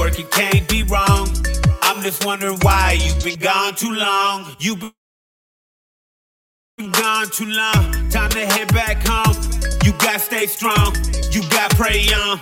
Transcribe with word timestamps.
Work, 0.00 0.18
it 0.18 0.30
can't 0.30 0.66
be 0.66 0.82
wrong. 0.84 1.28
I'm 1.82 2.02
just 2.02 2.24
wondering 2.24 2.58
why 2.62 2.98
you've 2.98 3.22
been 3.22 3.38
gone 3.38 3.74
too 3.74 3.92
long. 3.94 4.46
You've 4.58 4.80
been 4.80 5.06
gone 6.90 7.26
too 7.30 7.44
long. 7.44 8.08
Time 8.08 8.30
to 8.30 8.46
head 8.46 8.72
back 8.72 9.06
home. 9.06 9.36
You 9.84 9.92
gotta 9.98 10.18
stay 10.18 10.46
strong. 10.46 10.96
You 11.32 11.42
gotta 11.50 11.76
pray 11.76 12.06
on. 12.16 12.40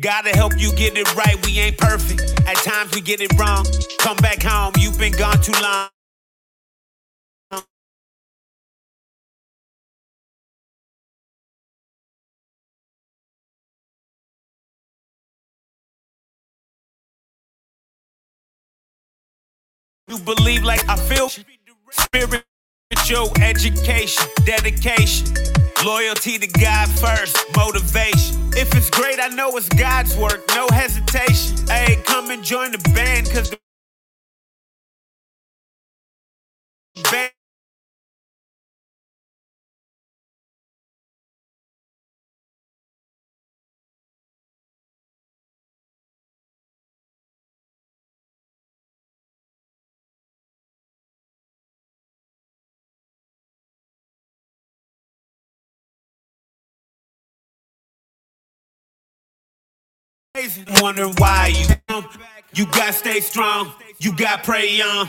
Gotta 0.00 0.30
help 0.30 0.54
you 0.58 0.72
get 0.74 0.96
it 0.96 1.14
right. 1.14 1.36
We 1.46 1.58
ain't 1.60 1.76
perfect. 1.78 2.22
At 2.48 2.56
times 2.56 2.92
we 2.94 3.02
get 3.02 3.20
it 3.20 3.32
wrong. 3.38 3.64
Come 3.98 4.16
back 4.18 4.42
home. 4.42 4.72
You've 4.78 4.98
been 4.98 5.12
gone 5.12 5.40
too 5.42 5.52
long. 5.62 5.88
You 20.14 20.20
believe 20.20 20.64
like 20.64 20.88
I 20.88 20.96
feel 20.96 21.28
spiritual 21.90 23.32
education, 23.42 24.24
dedication, 24.46 25.26
loyalty 25.84 26.38
to 26.38 26.46
God 26.60 26.88
first, 26.90 27.36
motivation. 27.56 28.36
If 28.56 28.74
it's 28.76 28.90
great, 28.90 29.20
I 29.20 29.28
know 29.30 29.56
it's 29.56 29.68
God's 29.70 30.16
work, 30.16 30.44
no 30.54 30.68
hesitation. 30.72 31.66
Hey, 31.68 32.00
come 32.06 32.30
and 32.30 32.44
join 32.44 32.72
the 32.72 32.78
band, 32.94 33.30
cause 33.32 33.50
the 33.50 33.58
band 37.12 37.32
Wondering 60.80 61.14
why 61.18 61.48
you 61.48 62.02
you 62.54 62.66
gotta 62.66 62.92
stay 62.92 63.20
strong, 63.20 63.72
you 63.98 64.12
gotta 64.14 64.42
pray 64.42 64.80
on. 64.80 65.08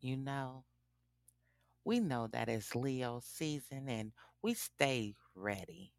You 0.00 0.16
know, 0.16 0.64
we 1.84 2.00
know 2.00 2.26
that 2.28 2.48
it's 2.48 2.74
Leo 2.74 3.20
season 3.24 3.88
and 3.88 4.12
we 4.42 4.54
stay 4.54 5.14
ready. 5.34 5.92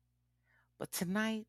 But 0.79 0.91
tonight, 0.91 1.47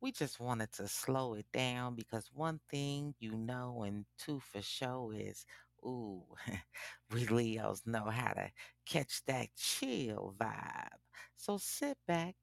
we 0.00 0.12
just 0.12 0.40
wanted 0.40 0.72
to 0.74 0.88
slow 0.88 1.34
it 1.34 1.46
down 1.52 1.96
because 1.96 2.30
one 2.34 2.60
thing 2.70 3.14
you 3.20 3.32
know 3.32 3.84
and 3.84 4.06
two 4.18 4.40
for 4.40 4.62
sure 4.62 5.14
is, 5.14 5.46
ooh, 5.84 6.24
we 7.12 7.26
Leos 7.26 7.82
know 7.86 8.06
how 8.10 8.32
to 8.34 8.50
catch 8.86 9.22
that 9.26 9.48
chill 9.56 10.34
vibe. 10.38 10.98
So 11.36 11.58
sit 11.58 11.98
back, 12.08 12.36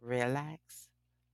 relax, 0.00 0.88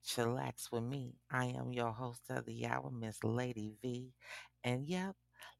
chillax 0.06 0.72
with 0.72 0.84
me. 0.84 1.16
I 1.30 1.46
am 1.46 1.72
your 1.72 1.92
host 1.92 2.22
of 2.30 2.46
the 2.46 2.66
hour, 2.66 2.90
Miss 2.90 3.24
Lady 3.24 3.74
V. 3.82 4.12
And 4.64 4.88
yep, 4.88 5.16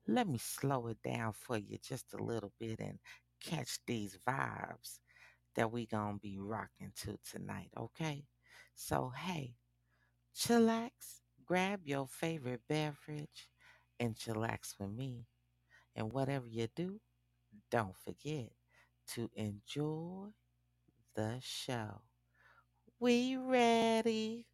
let 0.06 0.28
me 0.28 0.38
slow 0.38 0.88
it 0.88 0.98
down 1.02 1.32
for 1.32 1.56
you 1.58 1.78
just 1.78 2.12
a 2.14 2.22
little 2.22 2.52
bit 2.58 2.80
and 2.80 2.98
catch 3.42 3.78
these 3.86 4.18
vibes 4.26 5.00
that 5.56 5.72
we 5.72 5.86
gonna 5.86 6.18
be 6.18 6.38
rocking 6.38 6.92
to 6.96 7.18
tonight, 7.30 7.70
okay? 7.76 8.24
So 8.74 9.10
hey, 9.16 9.56
chillax, 10.36 11.20
grab 11.46 11.80
your 11.86 12.06
favorite 12.08 12.62
beverage 12.68 13.48
and 14.00 14.16
chillax 14.16 14.74
with 14.78 14.90
me. 14.92 15.26
And 15.96 16.12
whatever 16.12 16.46
you 16.48 16.69
do, 16.76 17.00
don't 17.70 17.96
forget 17.96 18.50
to 19.14 19.30
enjoy 19.34 20.28
the 21.14 21.38
show. 21.40 22.02
We 23.00 23.36
ready? 23.36 24.46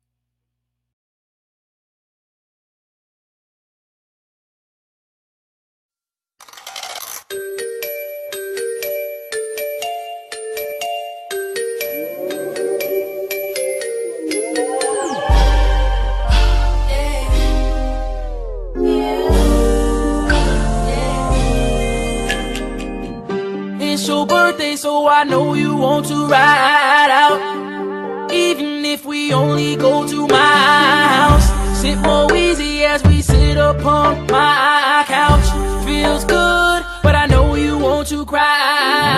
Birthday, 24.29 24.77
so 24.77 25.09
I 25.09 25.25
know 25.25 25.55
you 25.55 25.75
want 25.77 26.07
to 26.09 26.27
ride 26.27 27.11
out. 27.11 28.31
Even 28.31 28.85
if 28.85 29.05
we 29.05 29.33
only 29.33 29.75
go 29.77 30.07
to 30.07 30.27
my 30.29 30.37
house, 30.37 31.81
sit 31.81 31.99
more 31.99 32.33
easy 32.37 32.85
as 32.85 33.03
we 33.05 33.23
sit 33.23 33.57
upon 33.57 34.27
my 34.27 35.05
couch. 35.09 35.49
Feels 35.87 36.25
good, 36.25 36.85
but 37.03 37.15
I 37.15 37.27
know 37.27 37.55
you 37.55 37.79
want 37.79 38.09
to 38.09 38.27
cry 38.27 38.59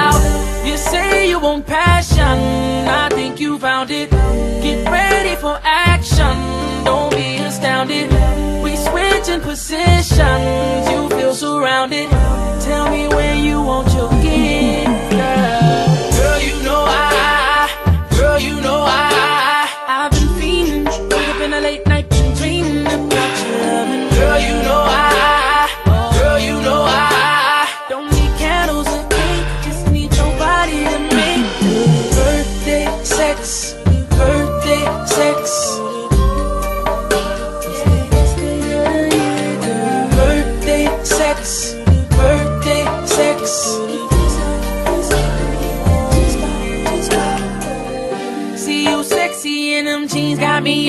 out. 0.07 0.67
You 0.67 0.77
say 0.77 1.29
you 1.29 1.41
want 1.41 1.67
passion, 1.67 2.39
I 2.89 3.09
think 3.11 3.41
you 3.41 3.59
found 3.59 3.91
it. 3.91 4.11
Get 4.63 4.89
ready 4.89 5.35
for 5.37 5.59
action, 5.65 6.35
don't 6.85 7.11
be 7.11 7.37
astounded. 7.39 8.09
We 8.63 8.77
switching 8.77 9.41
positions, 9.41 10.89
you 10.93 11.09
feel 11.09 11.35
surrounded. 11.35 12.09
Tell 12.61 12.89
me 12.91 13.09
where 13.09 13.35
you 13.35 13.61
want 13.61 13.90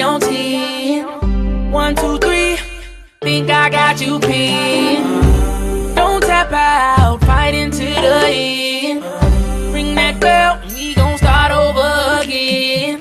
on 0.02 0.20
10. 0.20 1.72
One, 1.72 1.96
two, 1.96 2.18
three, 2.18 2.58
think 3.22 3.50
I 3.50 3.70
got 3.70 4.02
you 4.02 4.20
pinned. 4.20 5.06
Don't 5.96 6.22
tap 6.22 6.52
out, 6.52 7.22
fight 7.22 7.54
into 7.54 7.86
the 7.86 8.26
end. 8.28 9.02
Bring 9.72 9.96
that 9.96 10.20
girl, 10.20 10.60
we 10.76 10.94
gon' 10.96 11.18
start 11.18 11.52
over 11.52 12.22
again. 12.22 13.00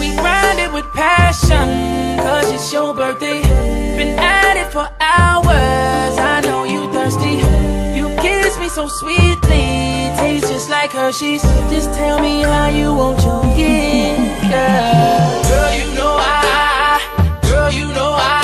We 0.00 0.14
grind 0.16 0.58
it 0.58 0.72
with 0.72 0.86
passion, 0.94 2.18
cause 2.18 2.50
it's 2.50 2.72
your 2.72 2.94
birthday. 2.94 3.42
Been 3.96 4.18
at 4.18 4.56
it 4.56 4.72
for 4.72 4.88
hours, 5.00 6.01
so 8.74 8.88
sweetly, 8.88 10.08
tastes 10.16 10.48
just 10.48 10.70
like 10.70 10.92
Hershey's. 10.92 11.42
Just 11.70 11.92
tell 11.92 12.20
me 12.20 12.40
how 12.40 12.68
you 12.68 12.94
want 12.94 13.22
your 13.22 13.42
gift, 13.54 14.50
girl. 14.50 15.42
Girl, 15.50 15.74
you 15.76 15.94
know 15.94 16.16
I, 16.18 17.38
girl, 17.42 17.70
you 17.70 17.88
know 17.88 18.14
I, 18.16 18.41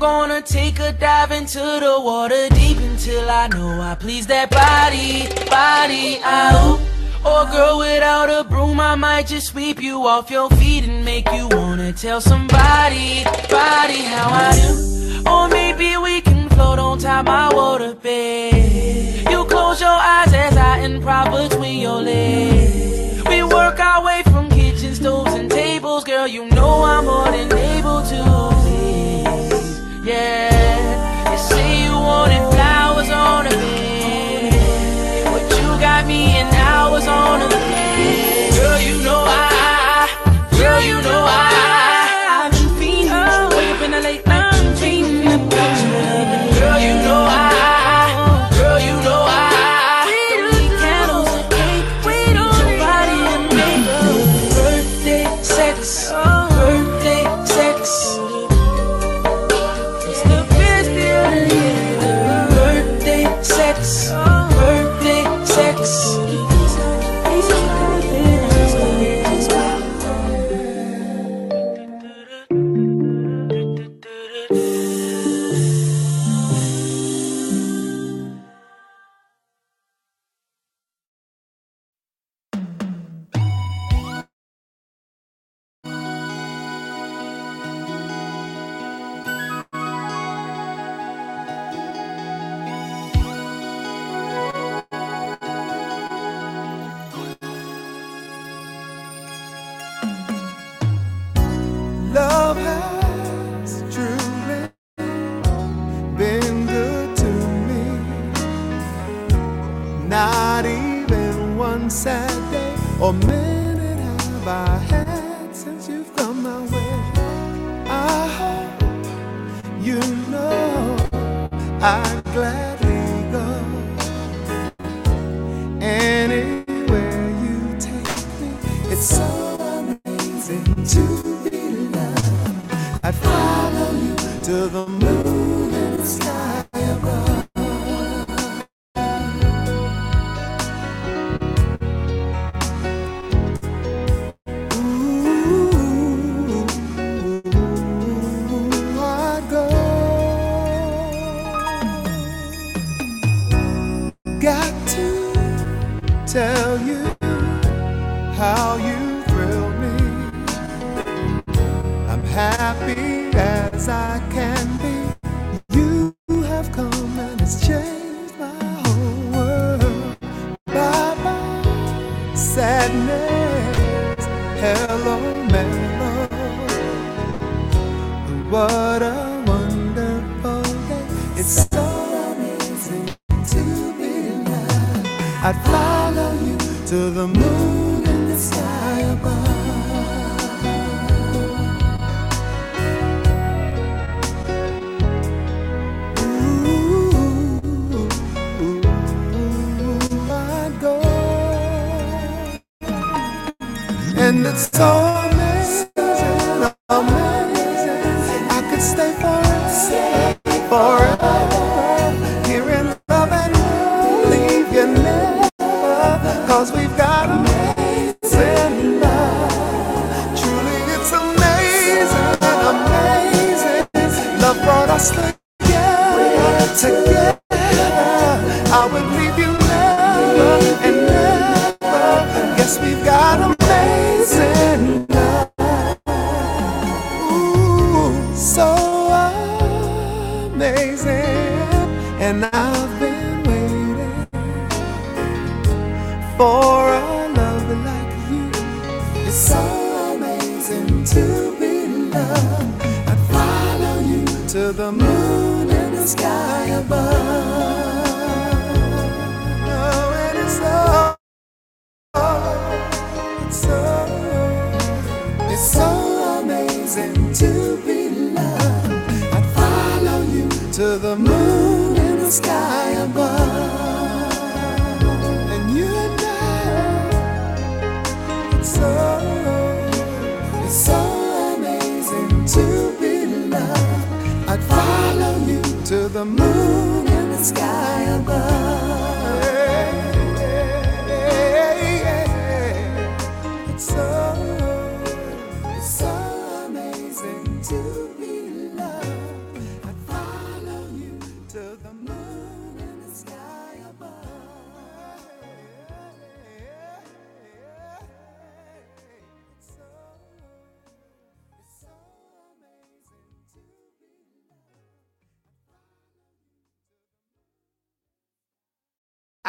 gonna 0.00 0.40
take 0.40 0.78
a 0.78 0.92
dive 0.92 1.30
into 1.30 1.58
the 1.58 2.00
water 2.00 2.48
deep 2.54 2.78
until 2.78 3.28
I 3.28 3.48
know 3.48 3.82
I 3.82 3.94
please 3.94 4.26
that 4.28 4.50
body, 4.50 5.28
body 5.50 6.18
out. 6.24 6.80
Or 7.22 7.44
girl, 7.52 7.78
without 7.78 8.30
a 8.30 8.42
broom, 8.42 8.80
I 8.80 8.94
might 8.94 9.26
just 9.26 9.48
sweep 9.48 9.82
you 9.82 10.06
off 10.06 10.30
your 10.30 10.48
feet 10.50 10.84
and 10.84 11.04
make 11.04 11.30
you 11.32 11.48
wanna 11.48 11.92
tell 11.92 12.22
somebody, 12.22 13.24
body 13.50 14.00
how 14.12 14.30
I 14.30 14.50
do. 14.58 15.30
Or 15.30 15.48
maybe 15.48 15.98
we 15.98 16.22
can 16.22 16.48
float 16.48 16.78
on 16.78 16.98
top 16.98 17.26
my 17.26 17.52
water 17.52 17.94
bed. 17.94 19.28
You 19.30 19.44
close 19.44 19.82
your 19.82 19.90
eyes 19.90 20.32
as 20.32 20.56
I 20.56 20.78
improv 20.78 21.50
between 21.50 21.78
your 21.78 22.00
legs. 22.00 23.22
We 23.28 23.42
work 23.42 23.78
our 23.78 24.02
way 24.02 24.22
from 24.24 24.48
kitchen 24.48 24.94
stoves 24.94 25.34
and 25.34 25.50
tables, 25.50 26.04
girl. 26.04 26.26
You 26.26 26.48
know 26.48 26.84
I'm 26.84 27.04
more 27.04 27.30
than 27.30 27.52
able 27.52 28.02
to 28.02 28.50
please. 28.62 29.09
Yeah, 30.10 31.30
you 31.30 31.38
say 31.38 31.84
you 31.84 31.92
wanted 31.92 32.42
flowers 32.50 33.10
on 33.10 33.46
a 33.46 33.50
bed, 33.50 34.52
but 35.26 35.42
you 35.56 35.68
got 35.78 36.04
me 36.04 36.36
in 36.36 36.48
hours 36.48 37.06
on 37.06 37.42
a 37.42 37.48
bed. 37.48 38.54
Girl, 38.56 38.80
you 38.80 39.04
know 39.04 39.22
I, 39.24 40.08
girl, 40.58 40.82
you 40.82 41.00
know 41.00 41.24
I, 41.28 41.49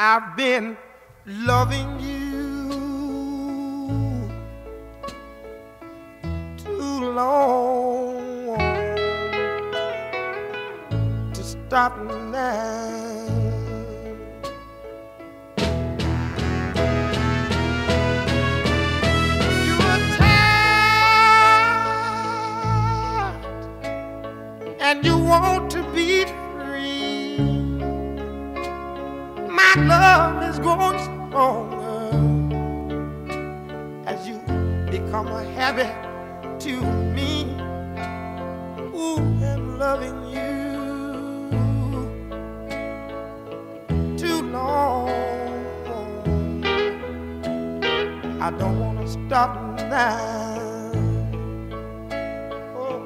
I've 0.03 0.35
been 0.35 0.77
loving 1.27 1.99
you 1.99 2.57
too 6.57 7.11
long 7.13 8.57
to 11.33 11.43
stop 11.43 11.99
now. 11.99 12.87
You're 19.67 19.99
tired 20.17 20.41
and 24.81 25.05
you 25.05 25.17
want 25.19 25.70
growing 30.61 30.99
stronger 30.99 32.11
as 34.05 34.27
you 34.27 34.37
become 34.91 35.27
a 35.27 35.43
habit 35.55 35.91
to 36.59 36.79
me. 37.15 37.45
Ooh, 38.93 39.17
and 39.41 39.79
loving 39.79 40.19
you 40.29 40.51
too 44.17 44.41
long. 44.51 45.09
I 48.39 48.51
don't 48.51 48.79
want 48.79 49.01
to 49.01 49.07
stop 49.07 49.79
now. 49.89 50.91
Oh. 52.77 53.01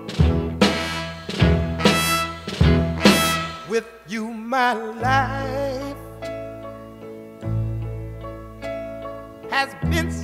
With 3.69 3.87
you, 4.07 4.27
my 4.27 4.73
life 4.73 5.74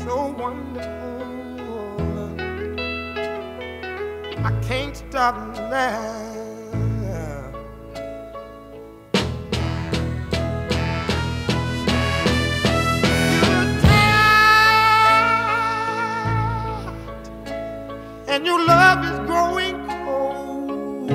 so 0.04 0.32
wonderful. 0.32 0.90
I 4.44 4.52
can't 4.68 4.98
stop 4.98 5.36
now. 5.56 6.32
and 18.28 18.46
your 18.46 18.66
love 18.66 19.04
is 19.04 19.20
growing 19.28 19.76
cold. 20.06 21.12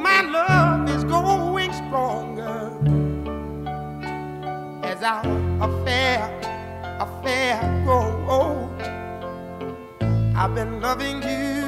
My 0.00 0.22
love 0.22 0.88
is 0.88 1.04
growing 1.04 1.72
stronger 1.74 2.72
as 4.84 5.02
our 5.02 5.37
been 10.58 10.80
loving 10.80 11.22
you 11.22 11.67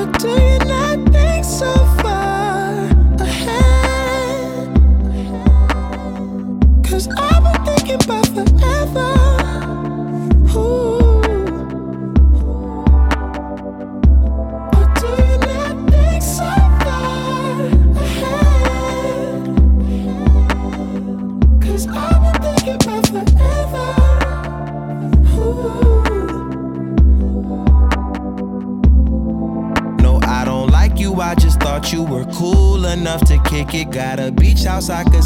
Do 0.21 0.29
you 0.29 0.59
not 0.59 0.99
think 1.11 1.43
so 1.43 1.73
far 1.99 2.10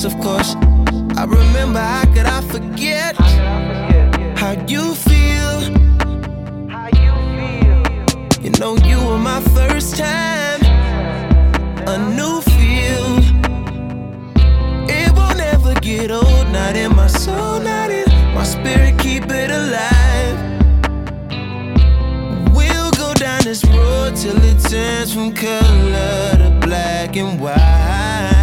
Yes, 0.00 0.14
of 0.14 0.20
course. 0.20 0.54
I 1.16 1.24
remember 1.24 1.80
how 1.80 2.04
could 2.14 2.26
I 2.26 2.40
forget 2.42 3.16
how 4.38 4.52
you 4.68 4.94
feel. 4.94 5.58
You 8.40 8.50
know 8.60 8.76
you 8.86 9.04
were 9.04 9.18
my 9.18 9.40
first 9.56 9.96
time, 9.96 10.60
a 11.88 11.98
new 12.14 12.40
feel. 12.42 13.08
It 14.88 15.10
will 15.16 15.34
never 15.34 15.74
get 15.80 16.12
old, 16.12 16.46
not 16.52 16.76
in 16.76 16.94
my 16.94 17.08
soul, 17.08 17.58
not 17.58 17.90
in 17.90 18.08
my 18.36 18.44
spirit. 18.44 19.00
Keep 19.00 19.24
it 19.32 19.50
alive. 19.50 20.38
We'll 22.54 22.92
go 22.92 23.14
down 23.14 23.42
this 23.42 23.64
road 23.64 24.14
till 24.14 24.38
it 24.44 24.60
turns 24.60 25.12
from 25.12 25.34
color 25.34 26.36
to 26.38 26.56
black 26.64 27.16
and 27.16 27.40
white. 27.40 28.37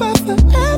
About 0.00 0.18
forever. 0.20 0.69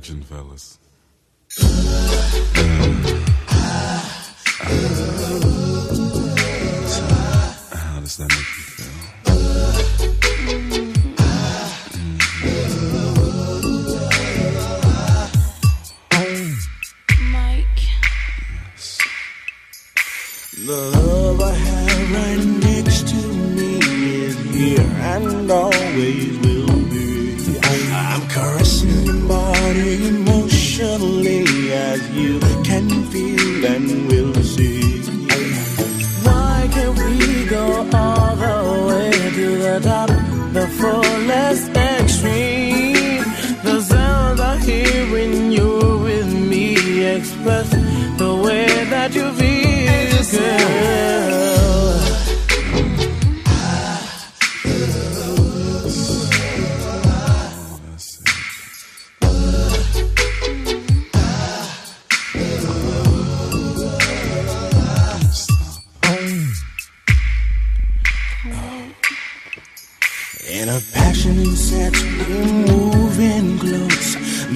Injection, 0.00 0.22
fellas. 0.22 0.78
How 4.62 5.69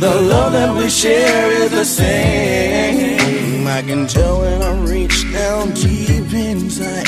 The 0.04 0.20
love 0.20 0.52
that 0.52 0.76
we 0.76 0.90
share 0.90 1.50
is 1.62 1.70
the 1.70 1.82
same. 1.82 3.66
I 3.66 3.80
can 3.80 4.06
tell 4.06 4.40
when 4.40 4.60
I 4.60 4.78
reach 4.82 5.32
down 5.32 5.72
deep 5.72 6.30
inside. 6.30 7.06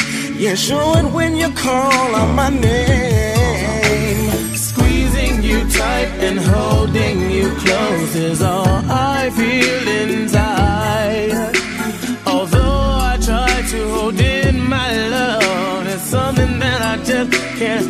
Sure 0.57 0.99
it 1.01 1.05
when 1.13 1.37
you 1.37 1.51
call 1.51 2.15
out 2.15 2.35
my 2.35 2.49
name. 2.49 4.57
Squeezing 4.57 5.43
you 5.43 5.69
tight 5.69 6.09
and 6.27 6.39
holding 6.39 7.31
you 7.31 7.55
close 7.57 8.17
is 8.17 8.41
all 8.41 8.67
I 8.67 9.29
feel 9.39 9.89
inside. 10.01 11.55
Although 12.27 12.81
I 13.13 13.19
try 13.21 13.63
to 13.73 13.89
hold 13.91 14.19
in 14.19 14.67
my 14.67 15.09
love, 15.09 15.87
it's 15.87 16.03
something 16.03 16.59
that 16.61 16.81
I 16.81 16.97
just 17.05 17.31
can't 17.59 17.86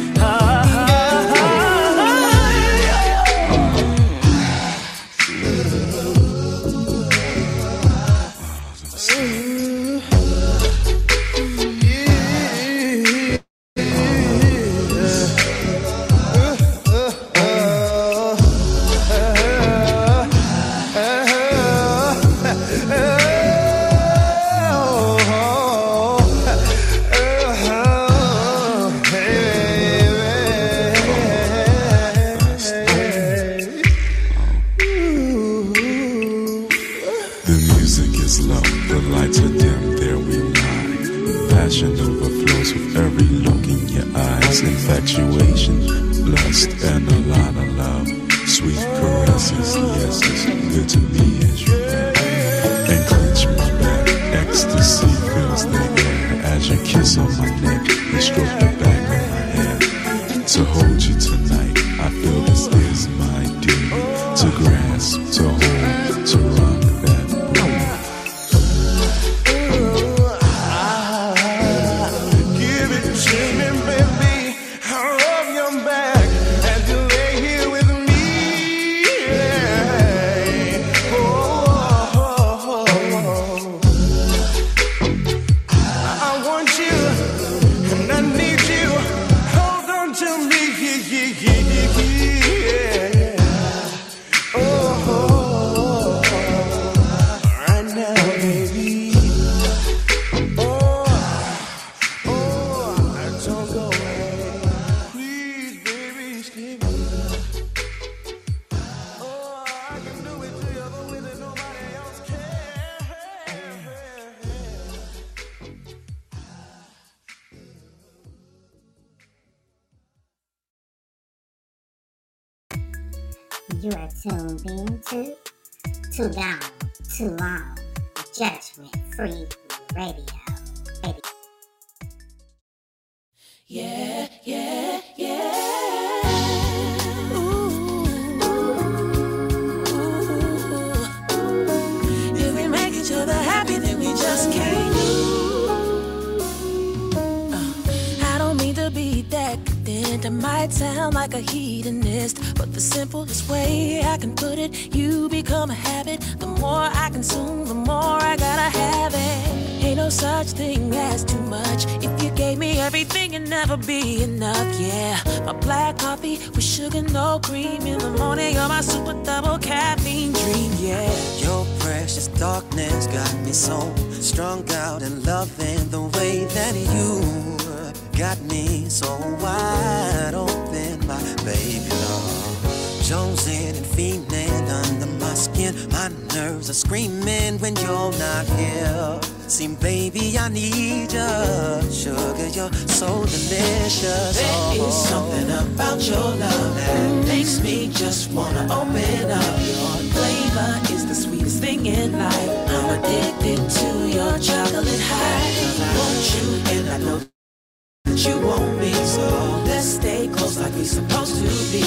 like 210.67 210.79
we 210.79 210.85
supposed 210.85 211.37
to 211.37 211.43
be. 211.73 211.85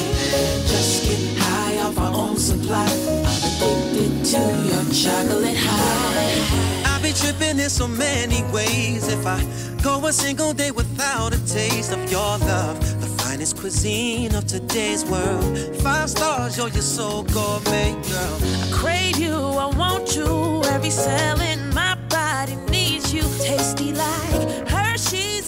Just 0.71 1.03
get 1.03 1.37
high 1.37 1.79
off 1.85 1.97
our 1.97 2.13
own 2.13 2.37
supply. 2.37 2.85
I'm 2.85 3.41
addicted 3.49 4.25
to 4.31 4.41
your 4.69 4.85
chocolate 5.01 5.57
high. 5.57 6.95
I 6.95 7.01
be 7.01 7.11
tripping 7.11 7.59
in 7.59 7.69
so 7.69 7.87
many 7.87 8.41
ways. 8.53 9.07
If 9.07 9.25
I 9.25 9.39
go 9.83 10.05
a 10.05 10.13
single 10.13 10.53
day 10.53 10.71
without 10.71 11.33
a 11.33 11.39
taste 11.45 11.91
of 11.91 11.99
your 12.09 12.37
love, 12.51 12.79
the 13.01 13.07
finest 13.21 13.57
cuisine 13.57 14.33
of 14.33 14.47
today's 14.47 15.03
world. 15.03 15.57
Five 15.83 16.09
stars, 16.09 16.57
yo, 16.57 16.67
you're 16.67 16.81
so 16.81 17.23
gourmet, 17.23 17.91
girl. 18.11 18.35
I 18.63 18.69
crave 18.71 19.17
you, 19.17 19.35
I 19.65 19.67
want 19.81 20.15
you. 20.15 20.63
Every 20.75 20.91
cell 20.91 21.41
in 21.41 21.59
my 21.73 21.95
body 22.07 22.55
needs 22.71 23.13
you. 23.13 23.23
Tasty 23.43 23.91
like 23.91 24.69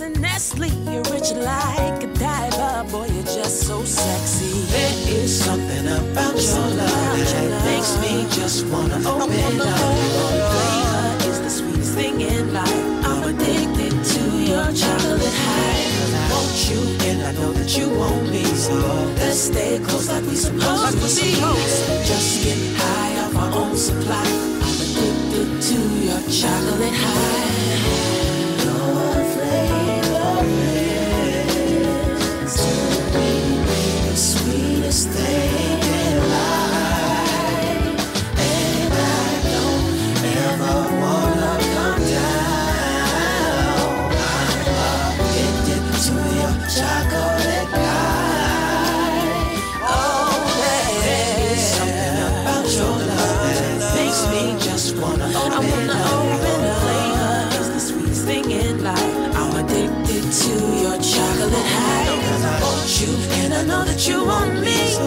and 0.02 0.20
Nestle. 0.20 0.68
You're 0.92 1.04
rich 1.14 1.32
like 1.32 2.02
Godiva. 2.02 2.86
Boy, 2.92 3.08
you're 3.08 3.24
just 3.24 3.68
so 3.68 3.84
sexy. 3.84 4.62
There 4.72 5.24
is 5.24 5.32
something 5.46 5.88
about 5.88 6.36
your 6.36 6.68
love 6.80 7.18
that 7.18 7.66
makes 7.66 7.94
me 8.02 8.26
just 8.36 8.66
wanna 8.68 8.98
open 9.08 9.62
up. 9.62 9.78
Flavor 10.54 11.30
is 11.30 11.40
the 11.42 11.50
sweetest 11.50 11.94
thing 11.94 12.22
in 12.22 12.54
life. 12.54 13.06
I'm 13.06 13.24
addicted 13.30 13.94
to 14.14 14.22
your 14.52 14.68
chocolate 14.74 15.38
high. 15.46 15.82
I 16.14 16.34
want 16.34 16.56
you 16.70 16.82
and 17.08 17.22
I 17.24 17.32
know 17.40 17.52
that 17.54 17.78
you 17.78 17.90
want 17.90 18.30
me. 18.30 18.44
So 18.46 18.74
let's 19.22 19.40
stay 19.40 19.80
close 19.80 20.10
like 20.10 20.24
we 20.24 20.36
supposed 20.36 20.98
to 20.98 21.26
be. 21.26 21.32
Just 22.06 22.44
get 22.44 22.58
high 22.78 23.14
off 23.24 23.36
our 23.36 23.52
own 23.62 23.76
supply. 23.76 24.26
I'm 24.66 24.78
addicted 24.86 25.62
to 25.70 25.78
your 26.06 26.22
chocolate 26.30 26.94
high. 26.94 27.61
That 64.02 64.10
you 64.10 64.26
want 64.26 64.54
me. 64.62 64.98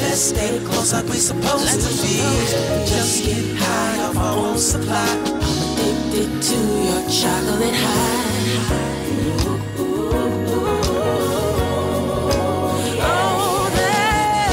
Let's 0.00 0.20
stay 0.20 0.58
close 0.64 0.92
like 0.92 1.04
we're 1.06 1.14
supposed 1.14 1.80
to 1.80 1.88
be. 2.02 2.18
Just 2.86 3.24
get 3.24 3.56
high 3.56 4.04
off 4.04 4.16
our 4.16 4.36
own 4.48 4.58
supply. 4.58 4.94
I'm 4.94 5.40
addicted 5.40 6.42
to 6.42 6.56
your 6.86 7.02
chocolate 7.08 7.74
high. 7.74 8.20
Oh, 13.04 13.70
there 13.74 14.50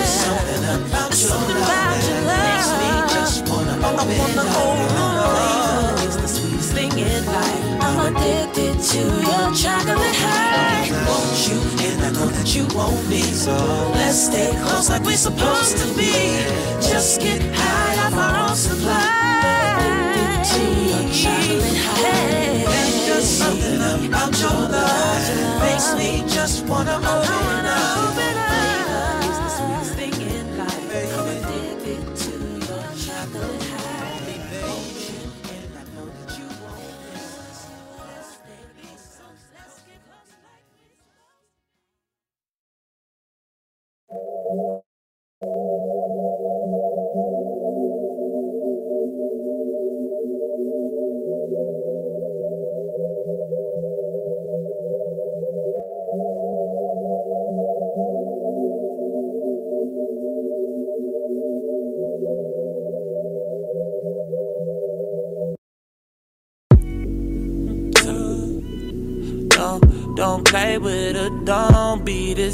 is 0.00 0.10
something 0.22 0.64
about 0.64 1.12
your 1.20 1.40
love 1.60 2.00
that 2.08 2.22
makes 2.32 2.68
me 2.80 2.90
just 3.14 3.38
wanna 3.48 3.76
open 3.86 4.38
up. 4.38 4.51
To 8.82 8.98
your 8.98 9.54
chocolate 9.54 10.16
high. 10.18 10.90
Want 11.06 11.48
you 11.48 11.60
and 11.86 12.02
I 12.02 12.10
know 12.10 12.26
that 12.26 12.54
you 12.54 12.66
want 12.76 13.08
me. 13.08 13.22
So 13.22 13.54
let's 13.94 14.26
stay 14.26 14.50
close 14.62 14.90
like 14.90 15.04
we're 15.04 15.16
supposed 15.16 15.78
to 15.78 15.86
be. 15.94 16.12
Just 16.82 17.20
get 17.20 17.40
high 17.54 18.06
off 18.06 18.14
our 18.14 18.50
own 18.50 18.56
supply. 18.56 19.02
To 20.50 20.62
your 20.90 21.04
chocolate 21.14 21.78
high. 21.86 22.64
There's 22.66 23.06
just 23.06 23.38
something 23.38 24.06
about 24.08 24.38
your 24.40 24.50
love 24.50 25.60
makes 25.60 25.94
me 25.94 26.24
just 26.26 26.66
wanna 26.66 26.96
open 26.96 27.66
up. 27.66 28.51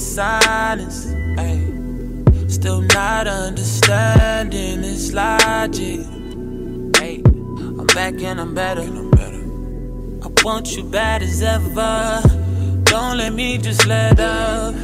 Dishonest. 0.08 1.08
Ay. 1.36 1.60
Still 2.48 2.80
not 2.80 3.26
understanding 3.26 4.80
this 4.80 5.12
logic. 5.12 6.00
Ay. 6.96 7.22
I'm 7.26 7.86
back 7.88 8.14
and 8.22 8.40
I'm 8.40 8.54
better. 8.54 8.82
I 10.22 10.28
want 10.42 10.76
you 10.76 10.84
bad 10.84 11.22
as 11.22 11.42
ever. 11.42 12.22
Don't 12.84 13.18
let 13.18 13.34
me 13.34 13.58
just 13.58 13.86
let 13.86 14.18
up. 14.18 14.74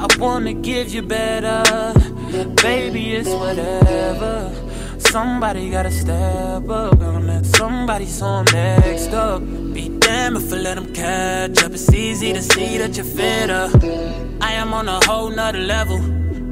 I 0.00 0.06
wanna 0.18 0.52
give 0.52 0.92
you 0.92 1.02
better. 1.02 1.62
Baby, 2.62 3.14
it's 3.14 3.28
whatever. 3.28 4.50
Somebody 4.98 5.70
gotta 5.70 5.92
step 5.92 6.68
up. 6.68 6.98
Gonna 6.98 7.20
let 7.20 7.46
somebody 7.46 8.06
so 8.06 8.26
I'm 8.26 8.44
next 8.52 9.12
up. 9.12 9.42
Be 9.72 9.88
damn 10.00 10.36
if 10.36 10.52
I 10.52 10.56
let 10.56 10.74
them 10.74 10.92
catch 10.92 11.62
up. 11.62 11.72
It's 11.72 11.92
easy 11.92 12.32
to 12.32 12.42
see 12.42 12.78
that 12.78 12.96
you're 12.96 13.04
fitter. 13.04 14.31
I 14.42 14.54
am 14.54 14.74
on 14.74 14.88
a 14.88 14.98
whole 15.06 15.30
nother 15.30 15.60
level. 15.60 15.98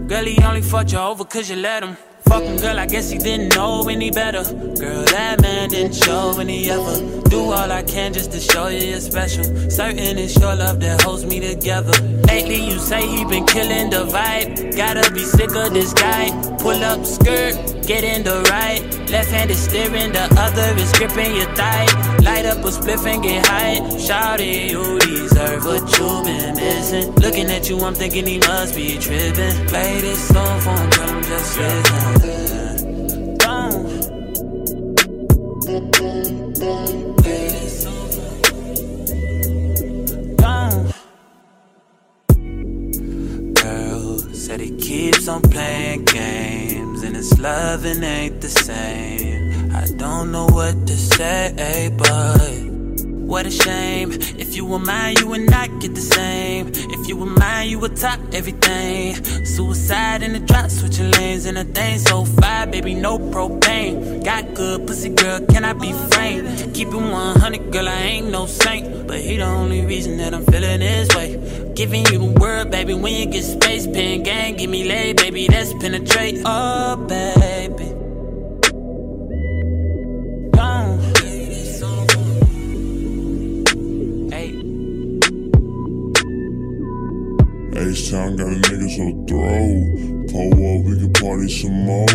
Girl, 0.06 0.24
he 0.24 0.40
only 0.44 0.62
fucked 0.62 0.92
you 0.92 0.98
over 0.98 1.24
cause 1.24 1.50
you 1.50 1.56
let 1.56 1.82
him. 1.82 1.96
Fucking 2.30 2.58
girl, 2.58 2.78
I 2.78 2.86
guess 2.86 3.10
he 3.10 3.18
didn't 3.18 3.56
know 3.56 3.88
any 3.88 4.12
better. 4.12 4.44
Girl, 4.44 5.04
that 5.06 5.40
man 5.42 5.68
didn't 5.70 5.96
show 5.96 6.38
any 6.38 6.70
ever. 6.70 7.20
Do 7.28 7.40
all 7.50 7.72
I 7.72 7.82
can 7.82 8.12
just 8.12 8.30
to 8.30 8.38
show 8.38 8.68
you 8.68 8.78
you're 8.78 9.00
special. 9.00 9.42
Certain 9.68 10.16
it's 10.16 10.38
your 10.38 10.54
love 10.54 10.78
that 10.78 11.02
holds 11.02 11.24
me 11.26 11.40
together. 11.40 11.92
Lately, 12.28 12.64
you 12.64 12.78
say 12.78 13.04
he 13.04 13.24
been 13.24 13.46
killing 13.46 13.90
the 13.90 14.06
vibe. 14.06 14.76
Gotta 14.76 15.12
be 15.12 15.24
sick 15.24 15.56
of 15.56 15.74
this 15.74 15.92
guy. 15.92 16.30
Pull 16.58 16.84
up 16.84 17.04
skirt, 17.04 17.54
get 17.84 18.04
in 18.04 18.22
the 18.22 18.42
right. 18.50 18.80
Left 19.10 19.30
hand 19.30 19.50
is 19.50 19.58
steering, 19.58 20.12
the 20.12 20.24
other 20.38 20.80
is 20.80 20.92
gripping 20.92 21.34
your 21.34 21.52
thigh. 21.56 21.86
Light 22.22 22.46
up 22.46 22.58
a 22.58 22.70
spliff 22.70 23.04
and 23.06 23.24
get 23.24 23.44
high. 23.44 23.98
Shout 23.98 24.38
you 24.38 24.69
missing. 26.90 27.14
Looking 27.16 27.50
at 27.50 27.68
you, 27.68 27.78
I'm 27.80 27.94
thinking 27.94 28.26
he 28.26 28.38
must 28.38 28.74
be 28.74 28.98
tripping. 28.98 29.66
Play 29.66 30.00
this 30.00 30.28
song 30.28 30.60
for 30.60 30.70
him, 30.70 30.90
girl, 30.90 31.10
I'm 31.10 31.22
just 31.22 31.58
listening. 31.58 33.36
Don't. 33.36 34.00
Play 36.56 37.14
this 37.22 37.82
song. 37.82 37.98
Said 44.32 44.60
he 44.60 44.76
keeps 44.78 45.28
on 45.28 45.42
playing 45.42 46.06
games 46.06 47.02
and 47.02 47.14
his 47.14 47.38
loving 47.38 48.02
ain't 48.02 48.40
the 48.40 48.48
same. 48.48 49.70
I 49.72 49.86
don't 49.96 50.32
know 50.32 50.46
what 50.46 50.86
to 50.86 50.96
say, 50.96 51.92
but 51.96 52.40
what 53.28 53.46
a 53.46 53.50
shame. 53.50 54.10
You 54.60 54.66
were 54.66 54.78
mine, 54.78 55.16
you 55.16 55.26
would 55.28 55.48
not 55.48 55.80
get 55.80 55.94
the 55.94 56.02
same. 56.02 56.70
If 56.74 57.08
you 57.08 57.16
were 57.16 57.24
mine, 57.24 57.70
you 57.70 57.78
would 57.78 57.96
top 57.96 58.20
everything. 58.34 59.14
Suicide 59.46 60.22
in 60.22 60.34
the 60.34 60.38
drop, 60.38 60.68
switching 60.68 61.10
lanes 61.12 61.46
in 61.46 61.56
a 61.56 61.64
thing 61.64 61.98
so 61.98 62.26
fire, 62.26 62.66
baby, 62.66 62.92
no 62.92 63.18
propane. 63.18 64.22
Got 64.22 64.52
good 64.52 64.86
pussy, 64.86 65.08
girl, 65.08 65.40
can 65.46 65.64
I 65.64 65.72
be 65.72 65.94
frank? 66.10 66.74
Keep 66.74 66.88
it 66.88 66.94
100, 66.94 67.72
girl, 67.72 67.88
I 67.88 68.02
ain't 68.02 68.30
no 68.30 68.44
saint. 68.44 69.06
But 69.06 69.20
he 69.20 69.38
the 69.38 69.44
only 69.44 69.86
reason 69.86 70.18
that 70.18 70.34
I'm 70.34 70.44
feeling 70.44 70.80
this 70.80 71.08
way. 71.16 71.72
Giving 71.74 72.04
you 72.12 72.18
the 72.18 72.38
word, 72.38 72.70
baby, 72.70 72.92
when 72.92 73.14
you 73.14 73.32
get 73.32 73.44
space, 73.44 73.86
pen 73.86 74.24
gang, 74.24 74.56
give 74.56 74.68
me 74.68 74.84
lay, 74.84 75.14
baby, 75.14 75.46
that's 75.46 75.72
penetrate. 75.72 76.42
Oh, 76.44 76.96
baby. 77.08 77.99
So 88.90 89.06
throw. 89.28 89.70
Pull 90.30 90.50
up, 90.52 90.84
we 90.84 90.98
can 90.98 91.12
party 91.14 91.48
some 91.48 91.86
more. 91.86 92.10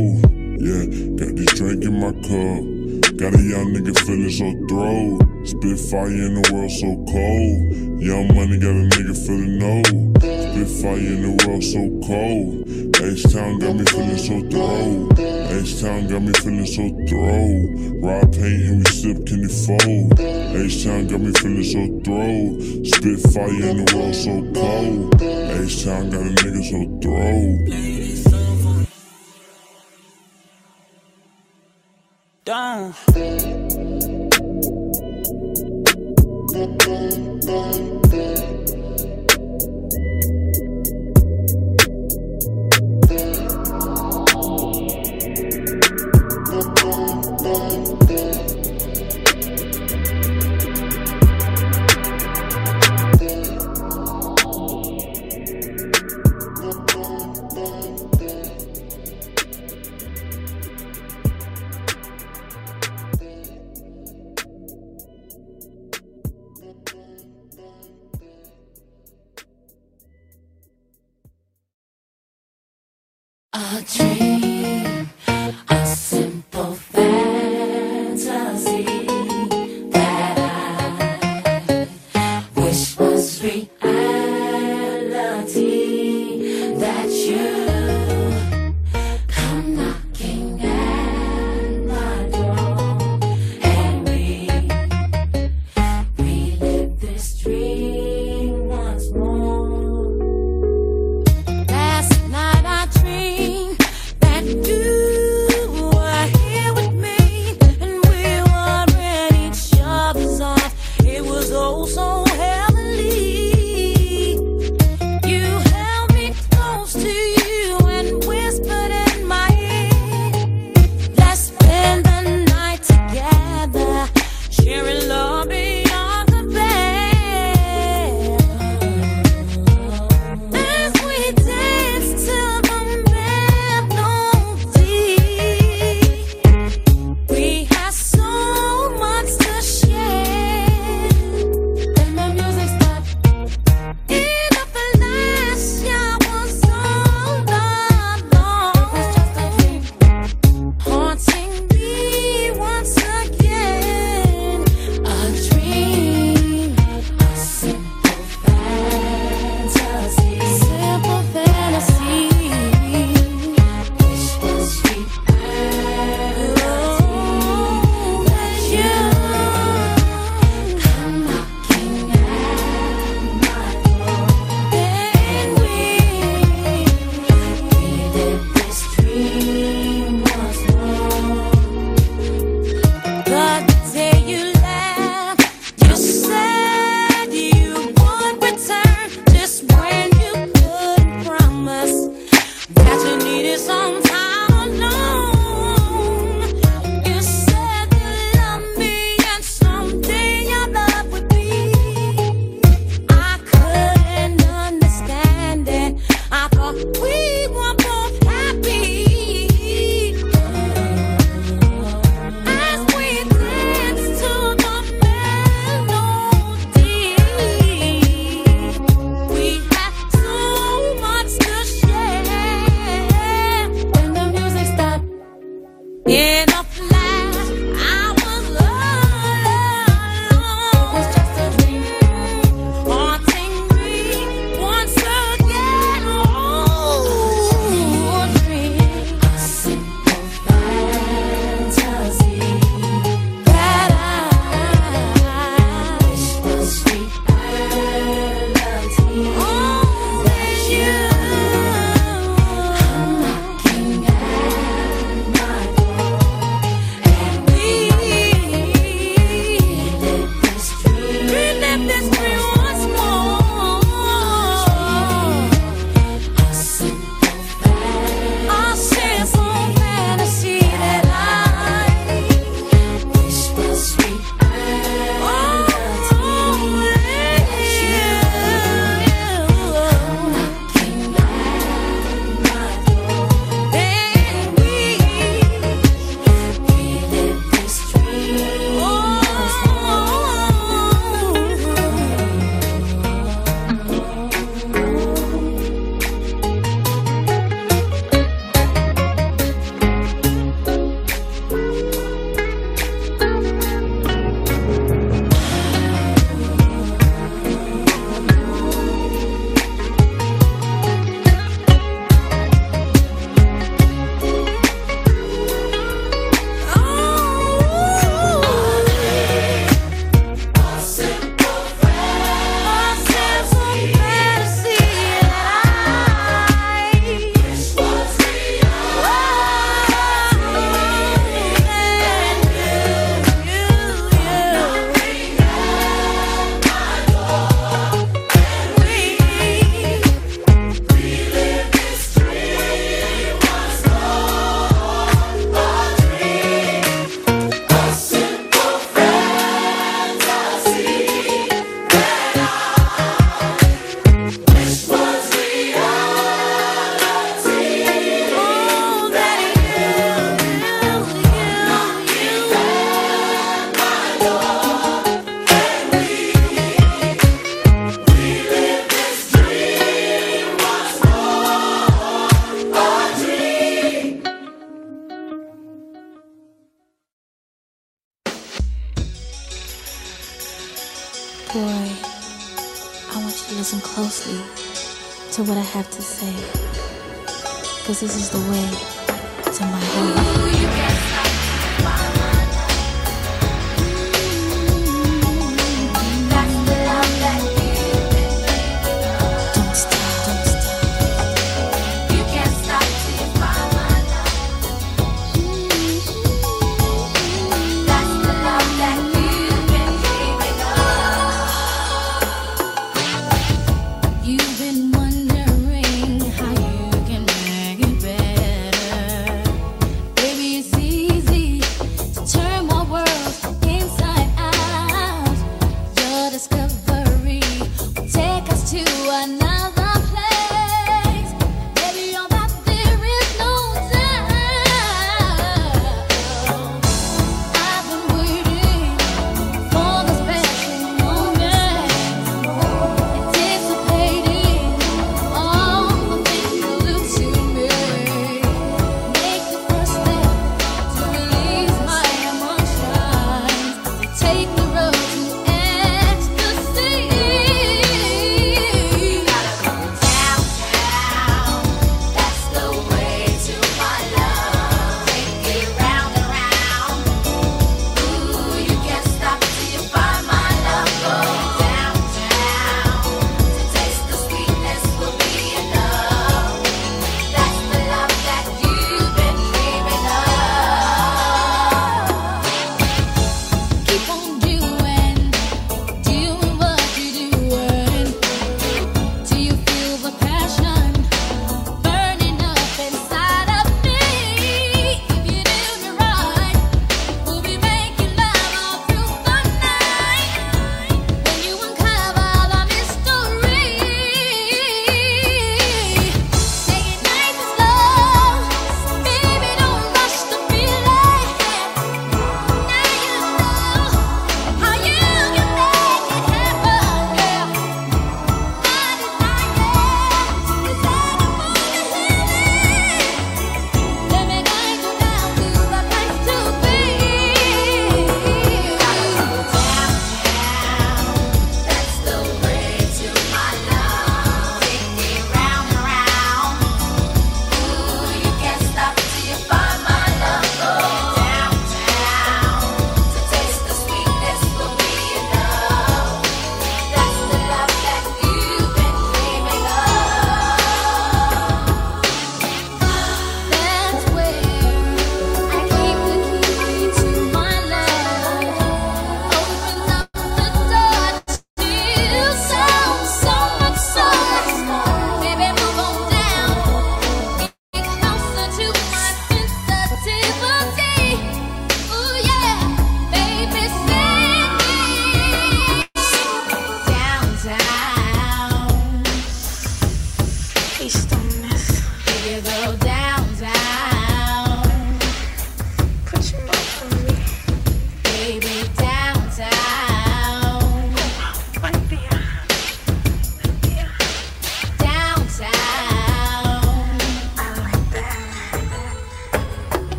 Yeah, 0.60 0.86
got 1.16 1.36
this 1.36 1.54
drink 1.56 1.84
in 1.84 2.00
my 2.00 2.12
cup. 2.12 2.76
Got 3.18 3.34
a 3.34 3.42
young 3.42 3.72
nigga 3.74 3.98
feeling 4.06 4.30
so 4.30 4.52
throw. 4.68 5.20
Spit 5.46 5.80
fire 5.90 6.08
in 6.08 6.36
the 6.36 6.44
world 6.52 6.72
so 6.72 6.90
cold. 7.08 8.02
Young 8.02 8.28
money 8.36 8.58
got 8.60 8.76
a 8.76 8.86
nigga 8.92 9.16
feeling 9.26 9.58
no. 9.60 9.84
Spit 10.20 10.68
fire 10.82 10.98
in 10.98 11.22
the 11.24 11.32
world 11.46 11.64
so 11.64 11.82
cold. 12.06 12.68
H-Town 12.96 13.60
got 13.60 13.76
me 13.76 13.86
feeling 13.86 14.18
so 14.18 14.42
throw. 14.50 15.35
H-Town 15.48 16.08
got 16.08 16.22
me 16.22 16.34
feeling 16.34 16.66
so 16.66 16.90
throw. 17.08 17.48
Rob 18.02 18.32
paint 18.34 18.64
and 18.66 18.78
we 18.80 18.86
sip 18.92 19.18
can 19.26 19.26
candy 19.26 19.48
fold. 19.48 20.20
H-Town 20.20 21.08
got 21.08 21.20
me 21.22 21.32
feeling 21.34 21.64
so 21.64 21.82
throw. 22.04 22.60
Spit 22.84 23.20
fire 23.34 23.70
in 23.70 23.86
the 23.86 23.92
world 23.96 24.16
so 24.16 24.34
cold. 24.54 25.22
H-Town 25.22 26.10
got 26.10 26.22
a 26.22 26.30
nigga 26.36 26.62
so 26.70 26.80
throw. 27.02 27.66
Don't. 32.46 32.96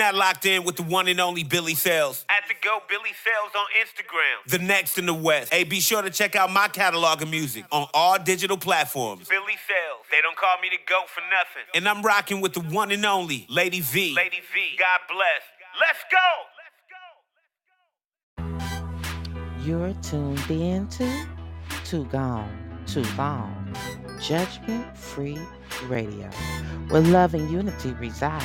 Now 0.00 0.12
locked 0.14 0.46
in 0.46 0.64
with 0.64 0.76
the 0.76 0.82
one 0.82 1.08
and 1.08 1.20
only 1.20 1.44
Billy 1.44 1.74
Sales. 1.74 2.24
At 2.30 2.48
the 2.48 2.54
Go 2.62 2.78
Billy 2.88 3.10
Sales 3.22 3.52
on 3.54 3.66
Instagram. 3.78 4.50
The 4.50 4.58
next 4.58 4.96
in 4.96 5.04
the 5.04 5.12
West. 5.12 5.52
Hey, 5.52 5.64
be 5.64 5.78
sure 5.78 6.00
to 6.00 6.08
check 6.08 6.34
out 6.34 6.50
my 6.50 6.68
catalog 6.68 7.20
of 7.20 7.30
music 7.30 7.66
on 7.70 7.86
all 7.92 8.18
digital 8.18 8.56
platforms. 8.56 9.28
Billy 9.28 9.58
Sales. 9.68 10.06
They 10.10 10.22
don't 10.22 10.36
call 10.36 10.56
me 10.62 10.70
the 10.70 10.78
GOAT 10.86 11.08
for 11.08 11.20
nothing. 11.20 11.68
And 11.74 11.86
I'm 11.86 12.02
rocking 12.02 12.40
with 12.40 12.54
the 12.54 12.60
one 12.60 12.90
and 12.90 13.04
only 13.04 13.46
Lady 13.50 13.80
V. 13.80 14.14
Lady 14.14 14.38
V. 14.54 14.76
God 14.78 15.00
bless. 15.06 15.42
Let's 15.78 16.02
go. 16.10 16.18
You're 19.62 19.92
tuned 20.02 20.50
in 20.50 20.88
to 20.88 21.26
Too 21.84 22.06
Gone, 22.06 22.80
Too 22.86 23.04
Long, 23.18 23.76
Judgment 24.18 24.96
Free 24.96 25.38
Radio, 25.84 26.30
where 26.88 27.02
love 27.02 27.34
and 27.34 27.50
unity 27.50 27.92
reside. 28.00 28.42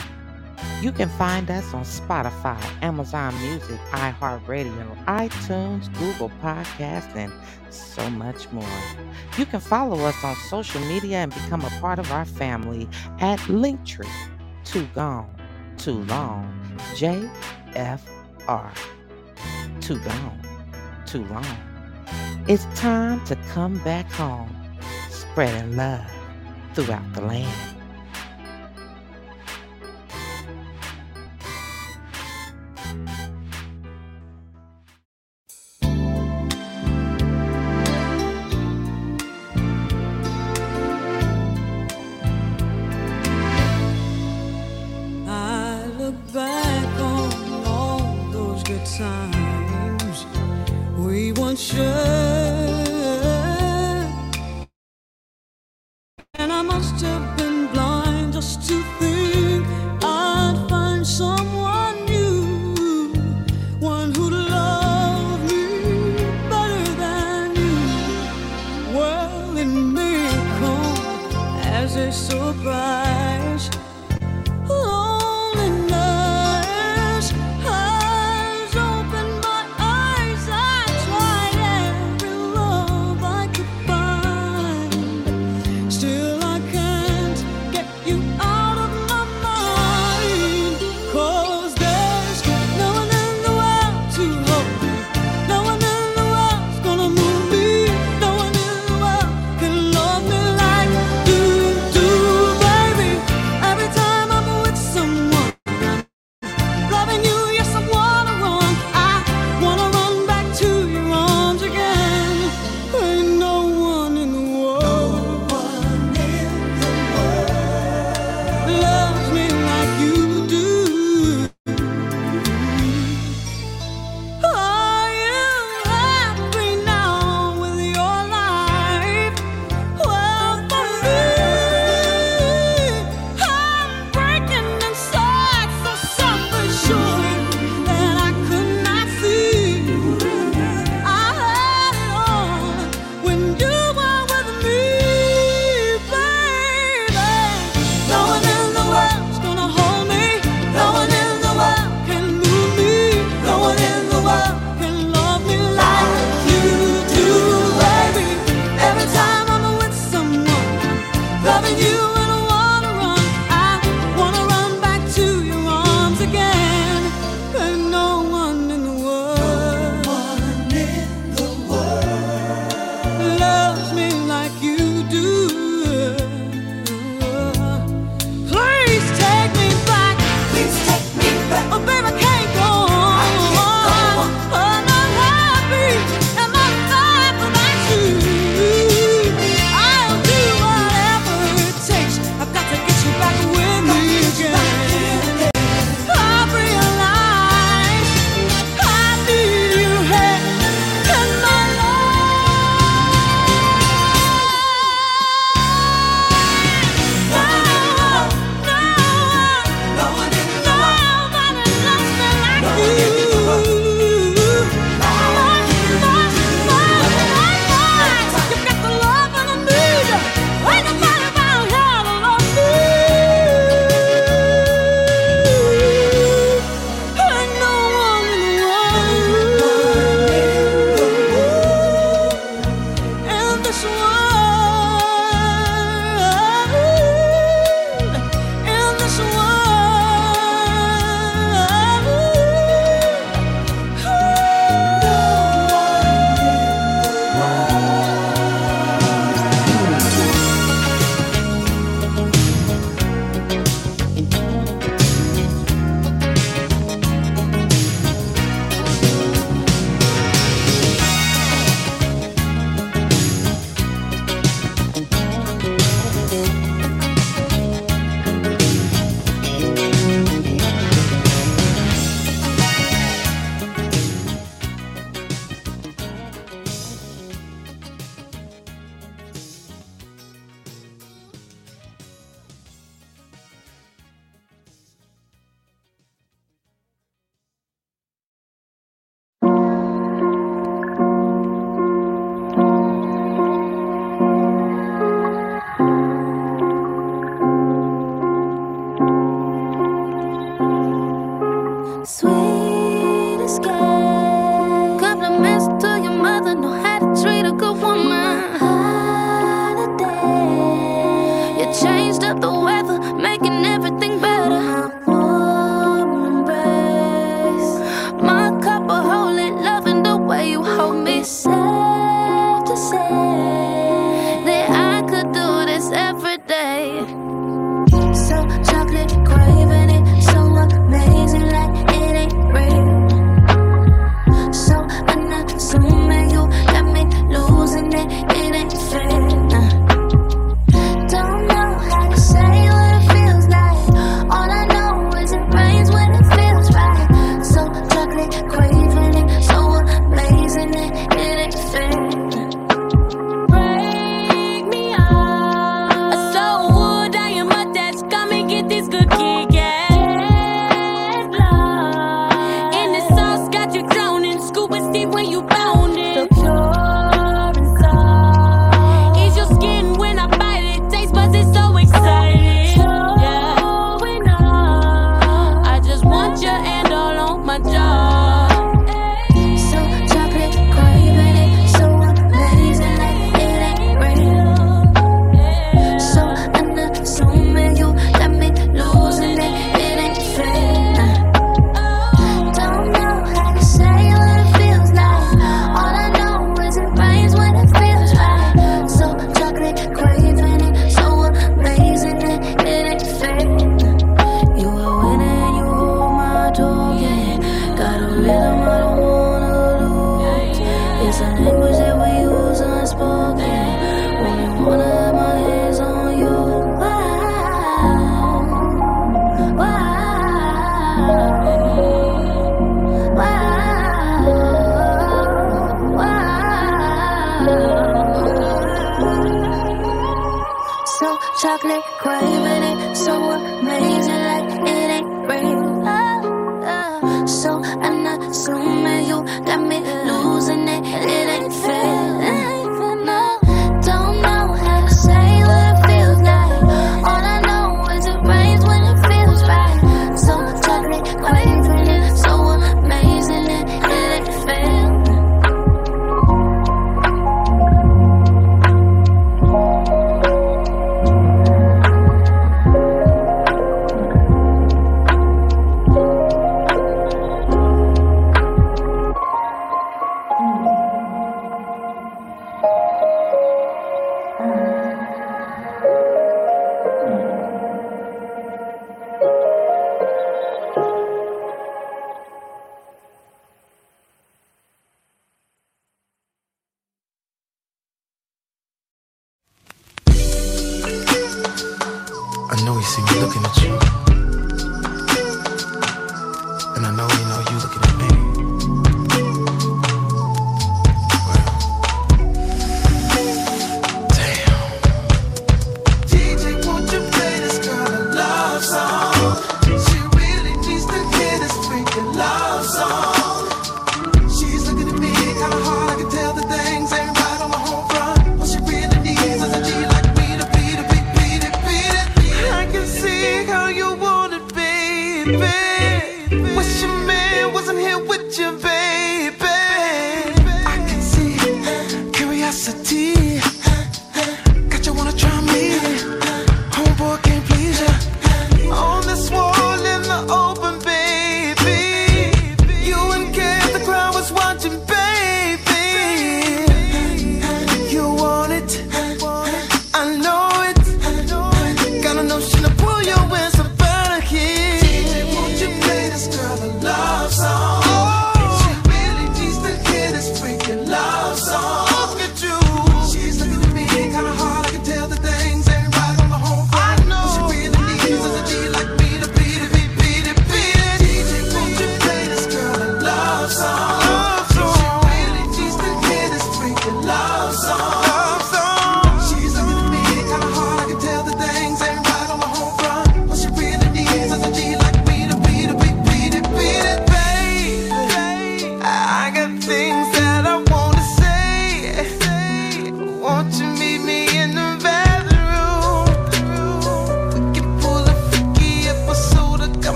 You 0.82 0.92
can 0.92 1.10
find 1.10 1.50
us 1.50 1.74
on 1.74 1.84
Spotify, 1.84 2.62
Amazon 2.84 3.34
Music, 3.42 3.80
iHeartRadio, 3.92 5.06
iTunes, 5.06 5.92
Google 5.98 6.32
Podcasts, 6.42 7.16
and 7.16 7.34
so 7.70 8.10
much 8.10 8.52
more. 8.52 8.66
You 9.38 9.46
can 9.46 9.60
follow 9.60 10.00
us 10.06 10.24
on 10.24 10.36
social 10.50 10.82
media 10.82 11.18
and 11.18 11.34
become 11.34 11.62
a 11.64 11.70
part 11.82 12.00
of 12.00 12.12
our 12.12 12.26
family 12.26 12.88
at 13.20 13.40
Linktree. 13.42 14.08
Too 14.64 14.88
Gone, 14.94 15.30
Too 15.78 16.04
Long, 16.06 16.54
JFR. 16.94 18.72
Too 19.82 20.00
Gone, 20.00 20.42
Too 21.06 21.26
Long. 21.26 21.46
It's 22.48 22.66
time 22.80 23.24
to 23.26 23.36
come 23.54 23.80
back 23.80 24.12
home, 24.12 24.56
spreading 25.10 25.76
love 25.78 26.06
throughout 26.76 27.14
the 27.14 27.22
land. 27.22 27.75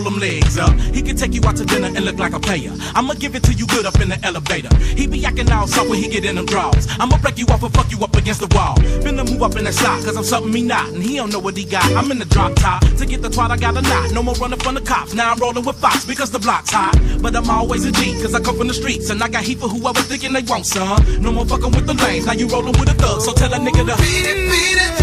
Them 0.00 0.18
legs 0.18 0.56
up. 0.56 0.72
He 0.94 1.02
can 1.02 1.14
take 1.14 1.34
you 1.34 1.42
out 1.44 1.56
to 1.56 1.64
dinner 1.66 1.88
and 1.88 2.04
look 2.06 2.18
like 2.18 2.32
a 2.32 2.40
player. 2.40 2.72
I'ma 2.94 3.14
give 3.14 3.34
it 3.34 3.42
to 3.44 3.52
you 3.52 3.66
good 3.66 3.84
up 3.84 4.00
in 4.00 4.08
the 4.08 4.18
elevator. 4.24 4.74
He 4.76 5.06
be 5.06 5.26
acting 5.26 5.52
all 5.52 5.66
soft 5.66 5.90
when 5.90 5.98
he 6.02 6.08
get 6.08 6.24
in 6.24 6.36
them 6.36 6.46
draws. 6.46 6.88
I'ma 6.98 7.18
break 7.18 7.36
you 7.36 7.44
off 7.48 7.62
and 7.62 7.72
fuck 7.74 7.90
you 7.90 7.98
up 8.02 8.16
against 8.16 8.40
the 8.40 8.48
wall. 8.56 8.76
Finna 9.04 9.28
move 9.28 9.42
up 9.42 9.56
in 9.56 9.64
the 9.64 9.72
slot, 9.72 10.02
cause 10.02 10.16
I'm 10.16 10.24
something 10.24 10.50
me 10.50 10.62
not. 10.62 10.88
And 10.88 11.02
he 11.02 11.16
don't 11.16 11.30
know 11.30 11.38
what 11.38 11.54
he 11.54 11.64
got. 11.64 11.84
I'm 11.92 12.10
in 12.10 12.18
the 12.18 12.24
drop 12.24 12.54
top. 12.56 12.80
To 12.80 13.04
get 13.04 13.20
the 13.20 13.28
twat, 13.28 13.50
I 13.50 13.58
got 13.58 13.76
a 13.76 13.82
knot. 13.82 14.12
No 14.12 14.22
more 14.22 14.34
running 14.36 14.58
from 14.58 14.74
the 14.74 14.80
cops. 14.80 15.12
Now 15.12 15.32
I'm 15.32 15.38
rolling 15.38 15.66
with 15.66 15.76
Fox 15.76 16.06
because 16.06 16.30
the 16.30 16.38
block's 16.38 16.70
hot. 16.70 16.96
But 17.20 17.36
I'm 17.36 17.50
always 17.50 17.84
a 17.84 17.92
G, 17.92 18.20
cause 18.22 18.34
I 18.34 18.40
come 18.40 18.56
from 18.56 18.68
the 18.68 18.74
streets. 18.74 19.10
And 19.10 19.22
I 19.22 19.28
got 19.28 19.44
heat 19.44 19.58
for 19.58 19.68
whoever 19.68 20.00
thinking 20.00 20.32
they 20.32 20.42
want 20.42 20.64
some. 20.64 20.98
No 21.20 21.30
more 21.30 21.44
fucking 21.44 21.72
with 21.72 21.86
the 21.86 21.94
lanes. 21.94 22.24
Now 22.24 22.32
you 22.32 22.48
rolling 22.48 22.72
with 22.80 22.88
a 22.88 22.94
thug. 22.94 23.20
So 23.20 23.32
tell 23.32 23.52
a 23.52 23.58
nigga 23.58 23.84
to 23.84 23.96
beat 24.00 24.26
it, 24.26 24.50
beat 24.50 24.80
it. 24.80 24.99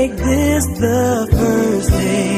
Make 0.00 0.16
this 0.16 0.66
the 0.78 1.28
first 1.30 1.90
day 1.90 2.29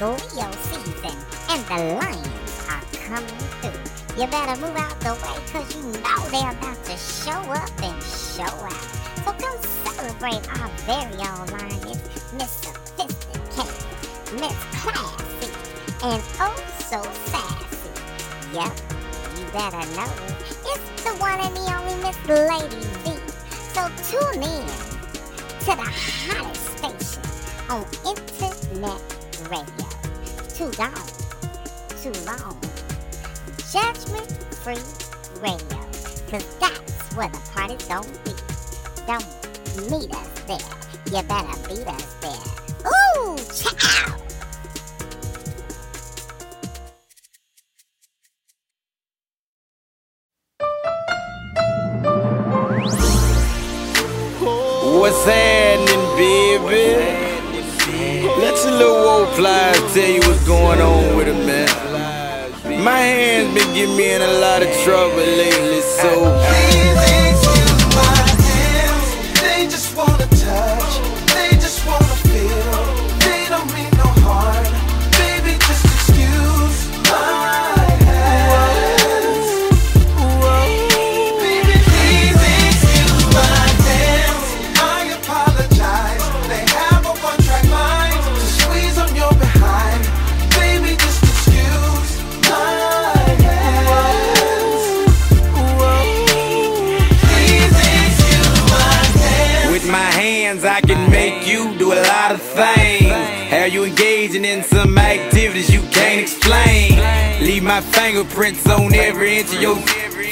Leo 0.00 0.52
season 0.52 1.18
and 1.50 1.64
the 1.66 1.74
lions 1.98 2.66
are 2.70 2.82
coming 3.02 3.26
through. 3.58 4.20
You 4.20 4.28
better 4.28 4.54
move 4.60 4.76
out 4.76 5.00
the 5.00 5.14
way 5.14 5.36
cause 5.50 5.74
you 5.74 5.82
know 5.82 6.20
they're 6.30 6.52
about 6.52 6.84
to 6.84 6.96
show 6.96 7.32
up 7.32 7.82
and 7.82 8.00
show 8.04 8.44
out. 8.44 8.72
So 9.24 9.32
go 9.32 9.50
celebrate 9.82 10.46
our 10.60 10.68
very 10.86 11.18
own 11.18 11.46
lions, 11.48 11.98
Miss 12.32 12.50
Sophisticated, 12.62 13.74
Miss 14.38 14.54
Classy, 14.78 15.50
and 16.04 16.22
oh 16.38 16.54
so 16.78 17.02
sassy. 17.26 17.90
Yep, 18.54 18.70
you 19.36 19.44
better 19.52 19.84
know 19.96 20.12
it's 20.64 21.02
the 21.02 21.10
one 21.18 21.40
and 21.40 21.56
the 21.56 21.66
only 21.74 21.96
Miss 22.04 22.18
Lady 22.28 22.86
V. 23.02 23.18
So 23.74 23.88
tune 24.06 24.44
in 24.44 24.66
to 25.64 25.74
the 25.74 25.90
hottest 25.90 26.78
station 26.78 27.22
on 27.68 27.84
internet 28.06 29.18
radio. 29.50 29.87
Too 30.58 30.64
long, 30.76 30.92
too 32.02 32.12
long. 32.26 32.58
Judgment 33.70 34.28
free 34.56 34.82
radio. 35.40 35.78
Cause 36.28 36.44
that's 36.58 37.14
where 37.14 37.28
the 37.28 37.38
party's 37.54 37.84
gonna 37.84 38.08
be. 38.24 38.32
Don't 39.06 39.24
meet 39.88 40.12
us 40.12 40.28
there. 40.48 40.58
You 41.12 41.22
better 41.28 41.56
beat 41.68 41.86
us 41.86 42.14
there. 42.14 42.42
Ooh, 42.90 43.38
ciao! 43.54 44.16
What's 54.98 55.24
happening, 55.24 56.16
baby? 56.16 57.28
Let 58.38 58.54
your 58.64 58.72
little 58.72 59.08
old 59.08 59.28
pliers 59.30 59.94
tell 59.94 60.08
you 60.08 60.27
going 60.48 60.80
on 60.80 61.14
with 61.14 61.28
it, 61.28 61.46
man. 61.46 61.68
My 62.82 62.98
hands 62.98 63.52
been 63.52 63.74
getting 63.74 63.94
me 63.98 64.14
in 64.14 64.22
a 64.22 64.32
lot 64.40 64.62
of 64.62 64.72
trouble 64.82 65.16
lately, 65.16 65.82
so. 65.82 66.24
They 67.04 67.17
can't 105.98 106.20
explain? 106.20 106.96
Leave 107.42 107.62
my 107.62 107.80
fingerprints 107.80 108.66
on 108.68 108.94
every 108.94 109.38
inch 109.38 109.54
of 109.54 109.60
your 109.60 109.76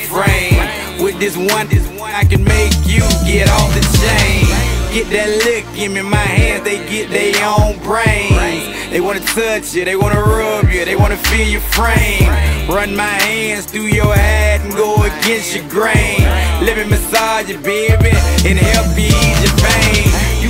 frame. 0.06 0.62
With 1.02 1.18
this 1.18 1.36
one, 1.36 1.66
this 1.68 1.86
one, 1.98 2.12
I 2.12 2.24
can 2.24 2.42
make 2.44 2.74
you 2.86 3.02
get 3.26 3.48
off 3.50 3.70
the 3.74 3.82
chain. 4.00 4.46
Get 4.94 5.10
that 5.10 5.28
look, 5.44 5.64
give 5.74 5.92
me 5.92 6.02
my 6.02 6.16
hands, 6.16 6.64
they 6.64 6.78
get 6.88 7.10
their 7.10 7.36
own 7.44 7.78
brains. 7.82 8.90
They 8.90 9.00
wanna 9.00 9.20
touch 9.20 9.74
you, 9.74 9.84
they 9.84 9.96
wanna 9.96 10.22
rub 10.22 10.70
you, 10.70 10.84
they 10.84 10.96
wanna 10.96 11.18
feel 11.28 11.46
your 11.46 11.60
frame. 11.60 12.28
Run 12.68 12.96
my 12.96 13.16
hands 13.28 13.66
through 13.66 13.90
your 14.00 14.14
head 14.14 14.62
and 14.62 14.72
go 14.72 14.94
against 15.02 15.54
your 15.54 15.68
grain. 15.68 16.22
Let 16.64 16.78
me 16.78 16.84
massage 16.88 17.50
you, 17.50 17.58
baby, 17.58 18.12
and 18.48 18.58
help 18.58 18.96
you 18.96 19.12
ease 19.12 19.42
your 19.44 19.56
pain. 19.68 20.05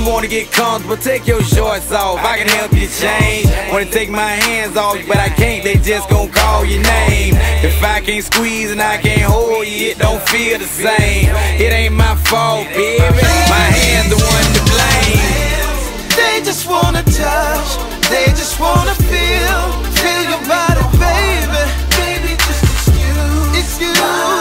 Wanna 0.07 0.27
get 0.29 0.49
comfortable, 0.53 0.95
take 0.95 1.27
your 1.27 1.43
shorts 1.43 1.91
off, 1.91 2.23
I 2.23 2.37
can 2.37 2.47
help 2.47 2.71
you 2.71 2.87
change. 2.87 3.51
Wanna 3.69 3.91
take 3.91 4.09
my 4.09 4.31
hands 4.31 4.77
off, 4.77 4.97
but 5.05 5.17
I 5.17 5.27
can't, 5.27 5.65
they 5.65 5.75
just 5.75 6.09
gon' 6.09 6.29
call 6.29 6.63
your 6.63 6.81
name. 6.81 7.35
If 7.61 7.83
I 7.83 7.99
can't 7.99 8.23
squeeze 8.23 8.71
and 8.71 8.81
I 8.81 8.97
can't 8.97 9.21
hold 9.21 9.67
you, 9.67 9.91
it 9.91 9.99
don't 9.99 10.21
feel 10.29 10.59
the 10.59 10.65
same. 10.65 11.27
It 11.59 11.73
ain't 11.73 11.93
my 11.93 12.15
fault, 12.31 12.65
baby, 12.69 13.03
my 13.51 13.67
hands 13.83 14.09
the 14.09 14.15
one 14.15 14.49
to 14.55 14.63
blame. 14.71 15.67
They 16.15 16.39
just 16.41 16.69
wanna 16.69 17.03
touch, 17.03 17.69
they 18.09 18.27
just 18.31 18.57
wanna 18.61 18.95
feel, 19.11 19.59
feel 19.91 20.23
your 20.23 20.43
body, 20.47 20.87
baby. 21.03 21.61
Baby, 21.99 22.31
just 22.47 22.63
excuse, 22.63 23.57
excuse 23.59 24.36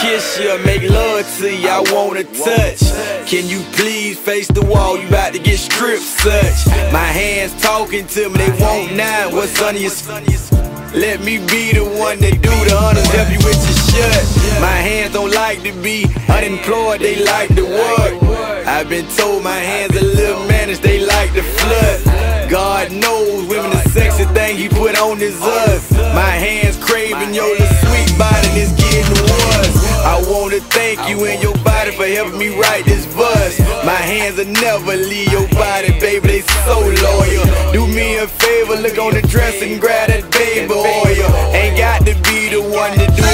kiss 0.00 0.38
you, 0.38 0.58
make 0.64 0.88
love 0.88 1.26
to 1.38 1.54
you, 1.54 1.68
I 1.68 1.80
wanna 1.92 2.24
touch. 2.24 2.80
Can 3.26 3.46
you 3.46 3.60
please 3.72 4.18
face 4.18 4.48
the 4.48 4.62
wall? 4.62 4.98
You 4.98 5.08
about 5.08 5.32
to 5.32 5.38
get 5.38 5.58
stripped 5.58 6.02
such. 6.02 6.66
My 6.92 7.10
hands 7.20 7.60
talking 7.60 8.06
to 8.08 8.28
me, 8.30 8.36
they 8.38 8.50
want 8.62 8.94
now. 8.94 9.30
What's 9.30 9.60
under 9.60 9.80
your 9.80 9.90
let 10.94 11.20
me 11.20 11.36
be 11.36 11.72
the 11.72 11.84
one 11.84 12.18
that 12.20 12.40
do 12.40 12.54
the 12.64 12.74
honors, 12.74 13.04
help 13.12 13.28
you 13.28 13.38
with 13.44 13.60
your 13.60 13.78
shut. 13.92 14.24
My 14.60 14.72
hands 14.72 15.12
don't 15.12 15.32
like 15.32 15.62
to 15.62 15.72
be 15.82 16.06
unemployed, 16.28 17.00
they 17.00 17.22
like 17.22 17.54
to 17.56 17.64
work. 17.64 18.22
I've 18.66 18.88
been 18.88 19.06
told 19.16 19.44
my 19.44 19.58
hands 19.58 19.94
are 19.96 20.00
a 20.00 20.02
little 20.02 20.46
managed, 20.48 20.82
they 20.82 21.04
like 21.04 21.34
to 21.34 21.42
flood. 21.42 22.50
God 22.50 22.90
knows 22.90 23.46
women 23.46 23.70
the 23.70 23.84
sexy 23.90 24.24
thing 24.32 24.56
he 24.56 24.68
put 24.68 24.98
on 24.98 25.20
is 25.20 25.38
us. 25.42 25.67
Wanna 30.58 30.70
thank 30.70 31.08
you 31.08 31.24
and 31.24 31.40
your 31.40 31.54
body 31.62 31.92
for 31.92 32.04
helping 32.04 32.36
me 32.36 32.48
write 32.48 32.84
this 32.84 33.04
verse. 33.14 33.60
My 33.86 33.94
hands 33.94 34.38
will 34.38 34.46
never 34.46 34.96
leave 34.96 35.30
your 35.30 35.46
body, 35.50 35.92
baby, 36.00 36.26
they 36.26 36.40
so 36.66 36.80
loyal. 36.80 37.46
Do 37.72 37.86
me 37.86 38.16
a 38.16 38.26
favor, 38.26 38.74
look 38.74 38.98
on 38.98 39.14
the 39.14 39.22
dress 39.22 39.62
and 39.62 39.80
grab 39.80 40.08
that 40.08 40.28
baby 40.32 40.72
oil. 40.74 41.30
Ain't 41.54 41.78
got 41.78 42.00
to 42.06 42.14
be 42.26 42.48
the 42.48 42.60
one 42.60 42.90
to 42.98 43.06
do 43.06 43.27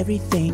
everything. 0.00 0.49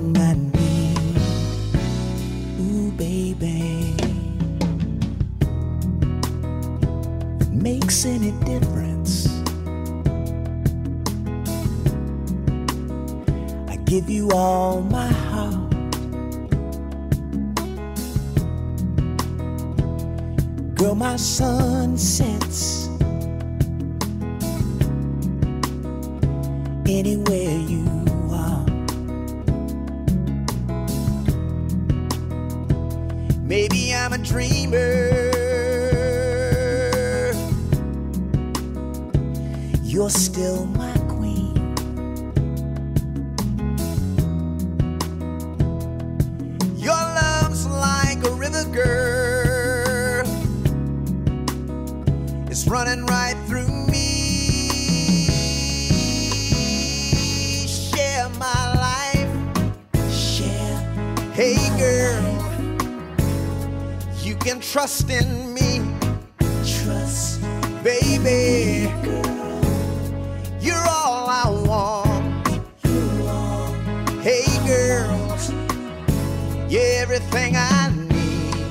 everything 77.09 77.55
I 77.55 77.89
need. 78.11 78.67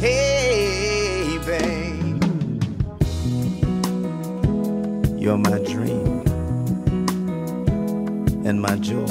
Hey, 0.00 1.38
babe, 1.44 2.24
you're 5.20 5.36
my 5.36 5.58
dream 5.58 6.22
and 8.46 8.62
my 8.62 8.76
joy. 8.76 9.04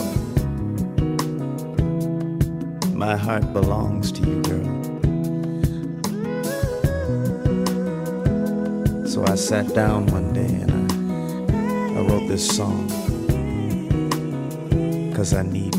My 2.96 3.16
heart 3.16 3.54
belongs 3.54 4.12
to 4.14 4.22
you, 4.28 4.42
girl. 4.50 4.72
So 9.06 9.24
I 9.26 9.36
sat 9.36 9.76
down 9.76 10.08
one 10.08 10.34
day 10.34 10.54
and 10.64 10.72
I, 10.72 12.00
I 12.00 12.02
wrote 12.08 12.28
this 12.28 12.48
song. 12.48 12.90
Cause 15.14 15.36
I 15.36 15.44
need 15.44 15.71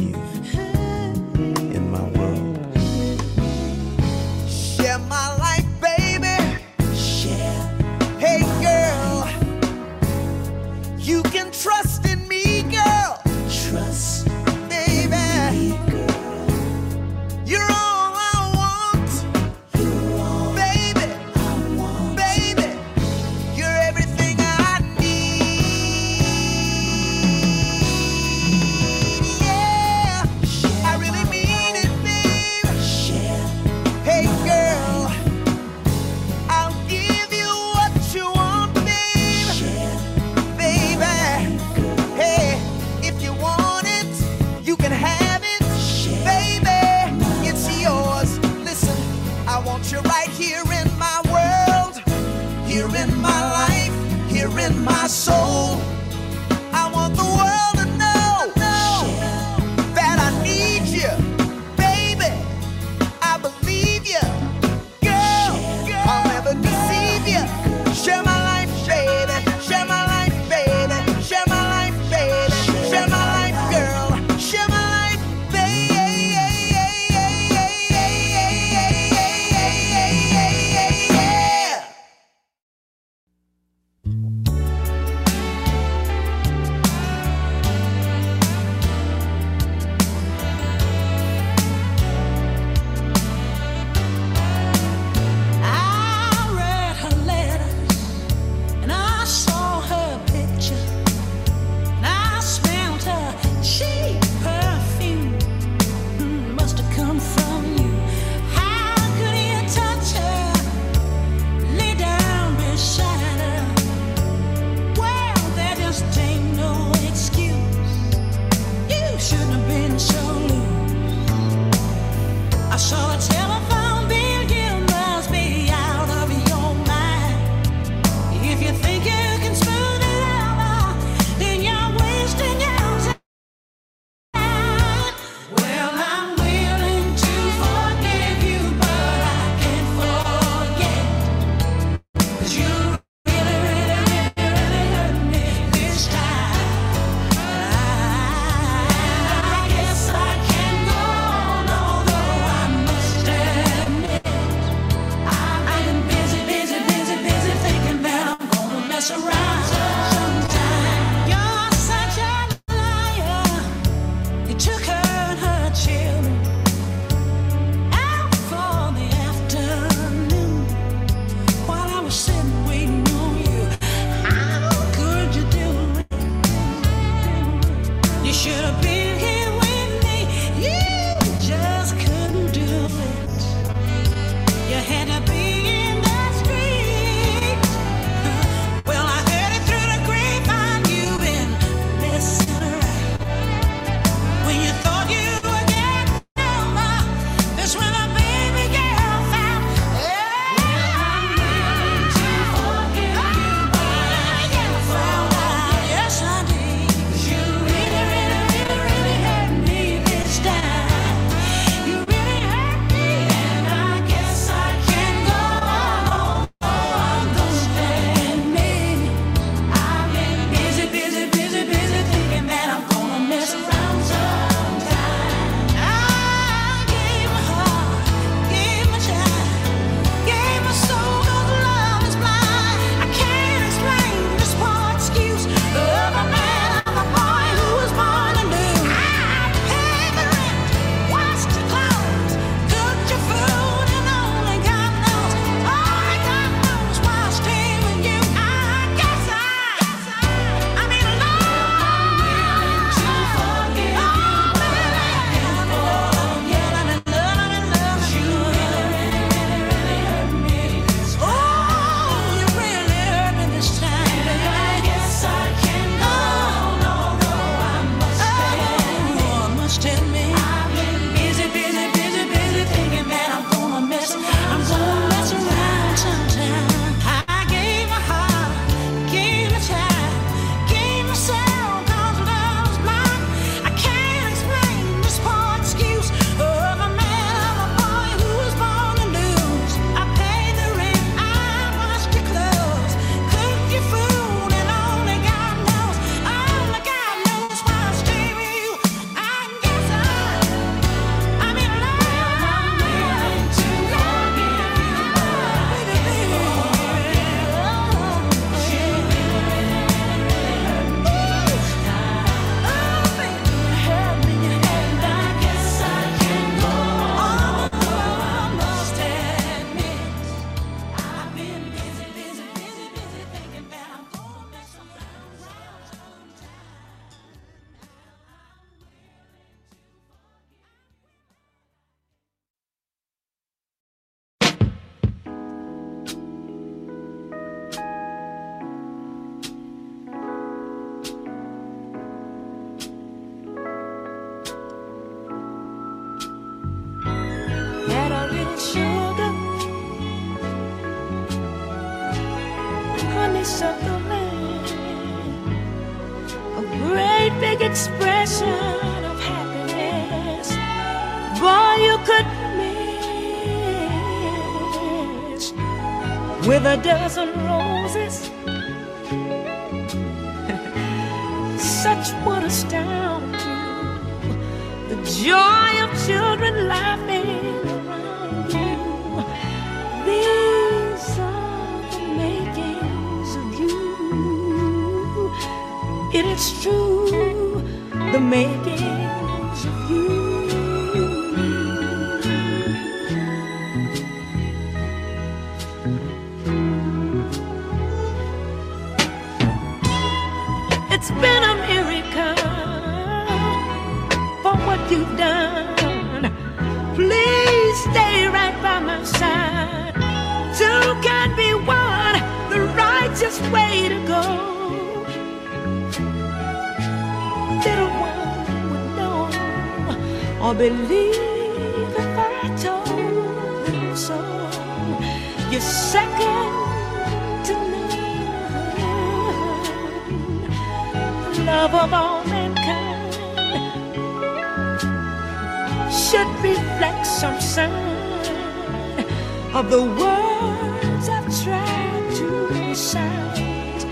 of 439.54 439.70
the 439.70 439.82
words 439.82 441.08
I've 441.08 441.28
tried 441.44 442.14
to 442.16 442.26
recite. 442.48 443.82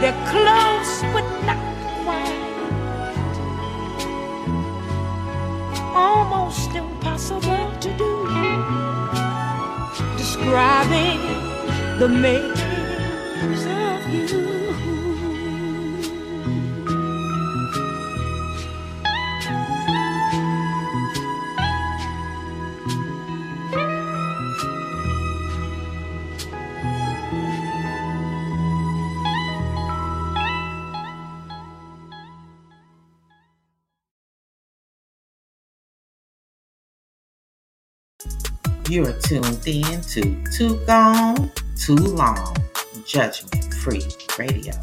They're 0.00 0.22
close 0.28 1.02
but 1.14 1.26
not 1.48 1.58
quite, 2.04 2.58
almost 5.94 6.74
impossible 6.74 7.72
to 7.80 7.90
do. 7.96 8.12
Describing 10.18 11.20
the 11.98 12.08
makings 12.08 12.49
You 38.90 39.06
are 39.06 39.12
tuned 39.20 39.62
in 39.68 40.00
to 40.00 40.44
Too 40.50 40.84
Gone, 40.84 41.52
Too 41.76 41.94
Long, 41.94 42.56
Judgment 43.06 43.72
Free 43.74 44.02
Radio. 44.36 44.74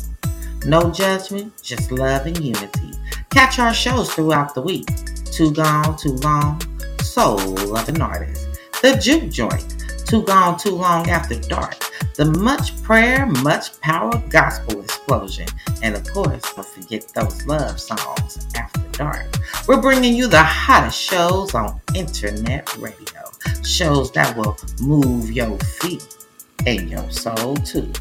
No 0.66 0.90
judgment, 0.90 1.62
just 1.62 1.92
love 1.92 2.26
and 2.26 2.40
unity. 2.40 2.94
Catch 3.32 3.60
our 3.60 3.74
shows 3.74 4.14
throughout 4.14 4.56
the 4.56 4.62
week. 4.62 4.88
Too 5.26 5.52
Gone, 5.52 5.98
Too 5.98 6.14
Long, 6.24 6.62
Soul 7.02 7.76
of 7.78 7.90
an 7.90 8.02
Artist. 8.02 8.48
The 8.82 8.96
Juke 8.96 9.30
Joint, 9.30 9.84
Too 10.06 10.24
Gone, 10.24 10.58
Too 10.58 10.72
Long 10.72 11.10
After 11.10 11.38
Dark. 11.42 11.78
The 12.16 12.32
Much 12.40 12.82
Prayer, 12.84 13.26
Much 13.26 13.78
Power 13.82 14.24
Gospel 14.30 14.80
Explosion. 14.80 15.48
And 15.84 15.96
of 15.96 16.10
course, 16.10 16.54
don't 16.54 16.66
forget 16.66 17.10
those 17.14 17.46
love 17.46 17.78
songs 17.78 18.48
after 18.56 18.88
dark. 18.94 19.38
We're 19.68 19.82
bringing 19.82 20.16
you 20.16 20.28
the 20.28 20.42
hottest 20.42 20.98
shows 20.98 21.54
on 21.54 21.82
internet 21.94 22.74
radio. 22.78 23.27
Shows 23.65 24.11
that 24.14 24.36
will 24.38 24.57
move 24.82 25.32
your 25.32 25.57
feet 25.60 26.26
and 26.65 26.90
your 26.90 27.10
soul 27.11 27.56
too. 27.57 27.91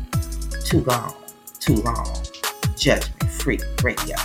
Too 0.65 0.81
long, 0.85 1.15
too 1.61 1.77
long. 1.77 2.25
Judgment 2.77 3.31
Free 3.31 3.59
Radio 3.83 4.17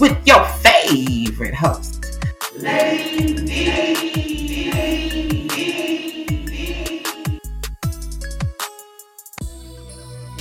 with 0.00 0.16
your 0.26 0.44
favorite 0.46 1.54
host, 1.54 2.18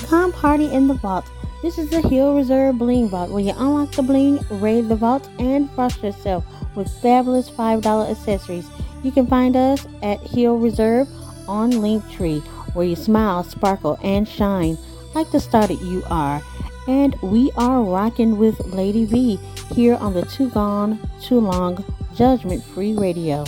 Come 0.07 0.31
party 0.31 0.65
in 0.73 0.87
the 0.87 0.93
vault. 0.95 1.25
This 1.61 1.77
is 1.77 1.89
the 1.89 2.01
Hill 2.01 2.35
Reserve 2.35 2.77
Bling 2.77 3.09
Vault 3.09 3.29
where 3.29 3.43
you 3.43 3.53
unlock 3.57 3.91
the 3.91 4.01
bling, 4.01 4.39
raid 4.49 4.87
the 4.87 4.95
vault, 4.95 5.29
and 5.37 5.69
frost 5.71 6.01
yourself 6.01 6.45
with 6.75 6.89
fabulous 7.01 7.49
$5 7.49 8.09
accessories. 8.09 8.67
You 9.03 9.11
can 9.11 9.27
find 9.27 9.55
us 9.55 9.87
at 10.01 10.19
Hill 10.21 10.57
Reserve 10.57 11.07
on 11.47 11.71
Linktree 11.71 12.41
where 12.73 12.85
you 12.85 12.95
smile, 12.95 13.43
sparkle, 13.43 13.97
and 14.03 14.27
shine 14.27 14.77
like 15.15 15.31
the 15.31 15.39
star 15.39 15.67
that 15.67 15.81
you 15.81 16.03
are. 16.09 16.41
And 16.87 17.15
we 17.21 17.51
are 17.55 17.83
rocking 17.83 18.37
with 18.37 18.59
Lady 18.67 19.05
V 19.05 19.39
here 19.73 19.95
on 19.95 20.13
the 20.13 20.23
Too 20.23 20.49
Gone, 20.49 20.99
Too 21.21 21.39
Long 21.39 21.83
Judgment 22.15 22.63
Free 22.63 22.93
Radio. 22.93 23.45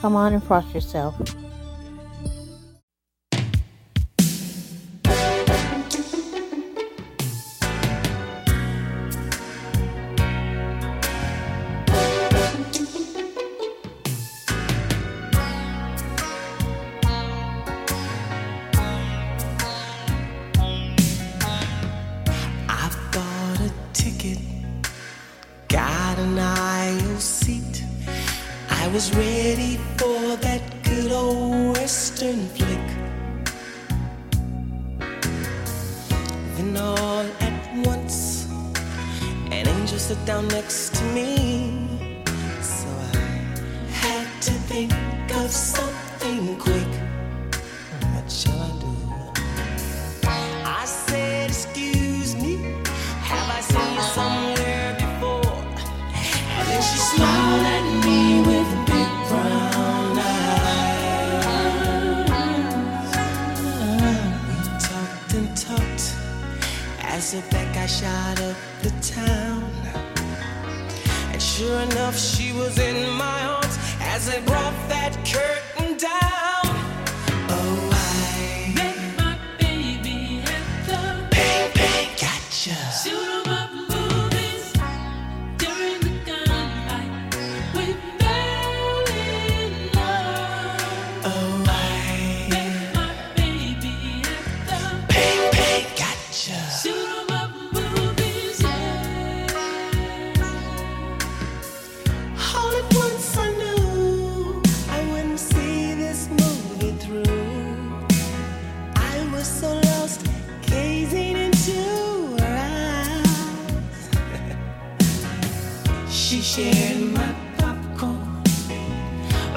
Come 0.00 0.14
on 0.14 0.34
and 0.34 0.42
frost 0.42 0.74
yourself. 0.74 1.14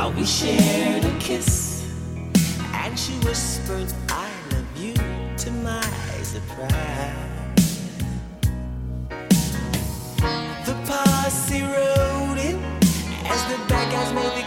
But 0.10 0.18
we 0.18 0.26
shared 0.26 1.06
a 1.06 1.20
kiss, 1.20 1.86
and 2.74 2.98
she 2.98 3.14
whispered, 3.28 3.94
I 4.10 4.28
love 4.52 4.66
you, 4.76 4.96
to 4.96 5.52
my 5.52 5.84
surprise. 6.24 7.14
The 10.66 10.74
posse 10.88 11.62
rode 11.62 12.40
in 12.40 12.58
as 13.30 13.44
the 13.52 13.60
bad 13.70 13.92
guys 13.92 14.12
made 14.14 14.39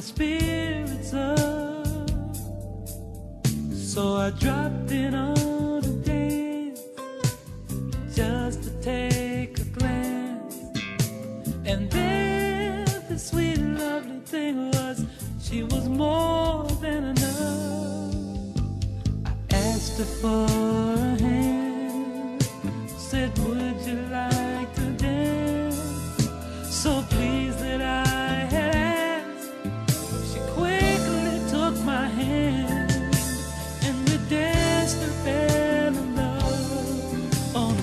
my 0.00 0.06
spirits 0.06 1.12
up. 1.12 1.39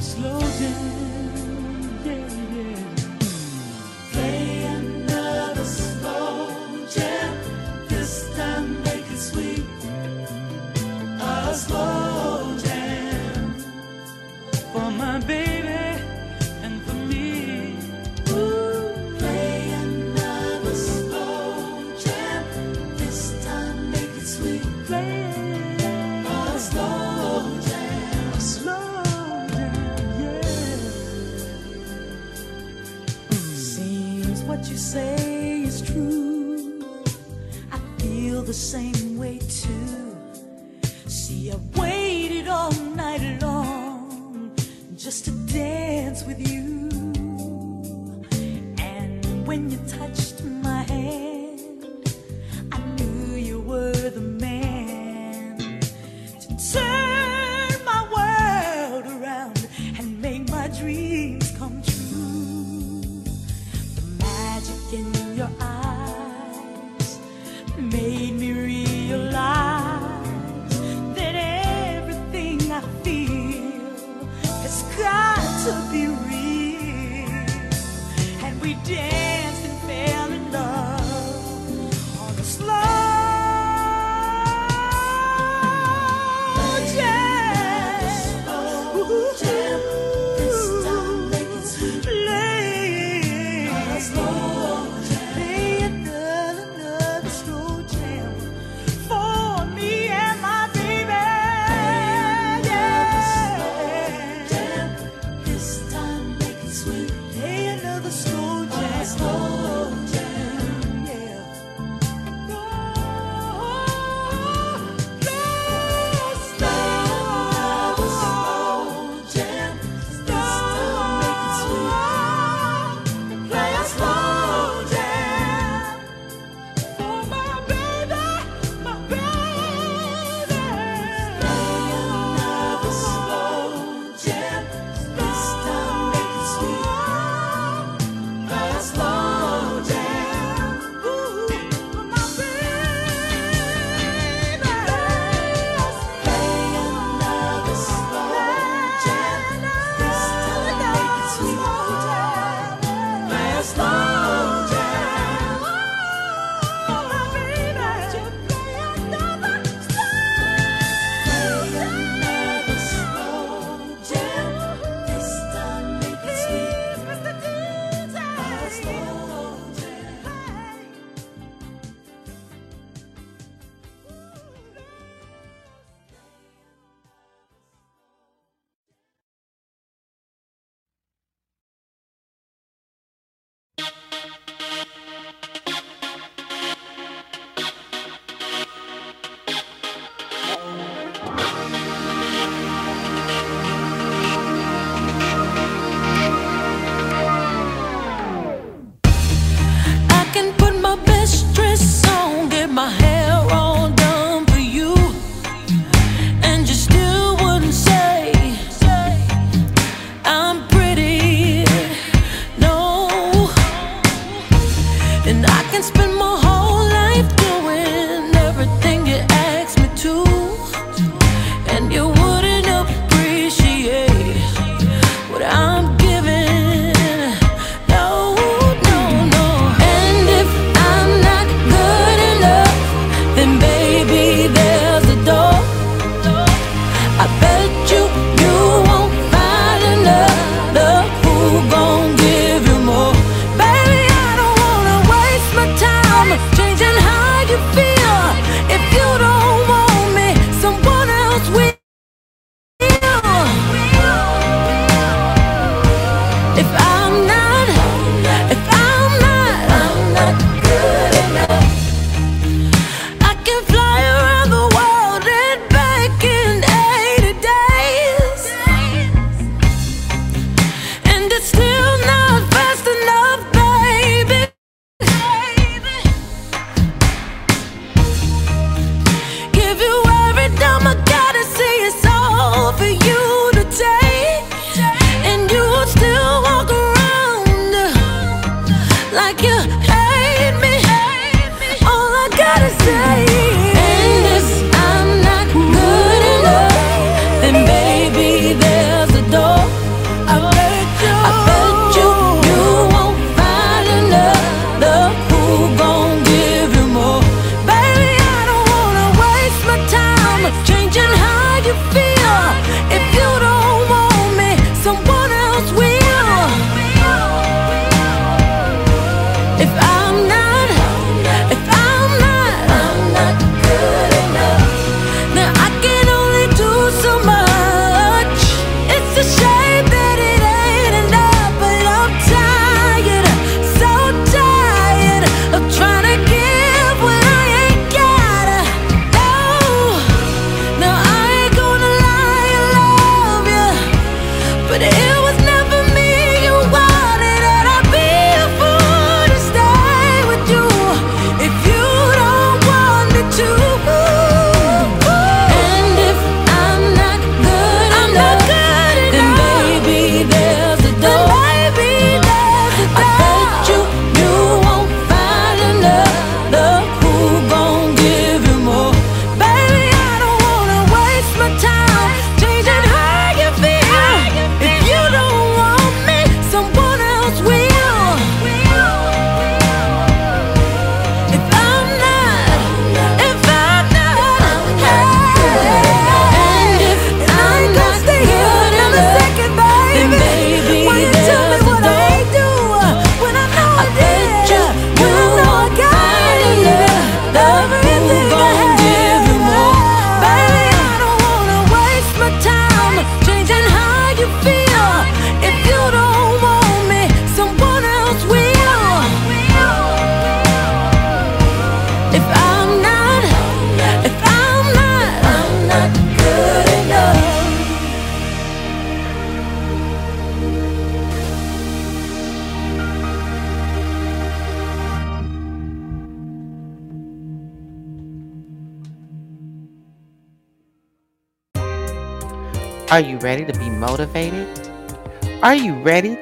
Slow 0.02 0.40
jam. 0.40 1.07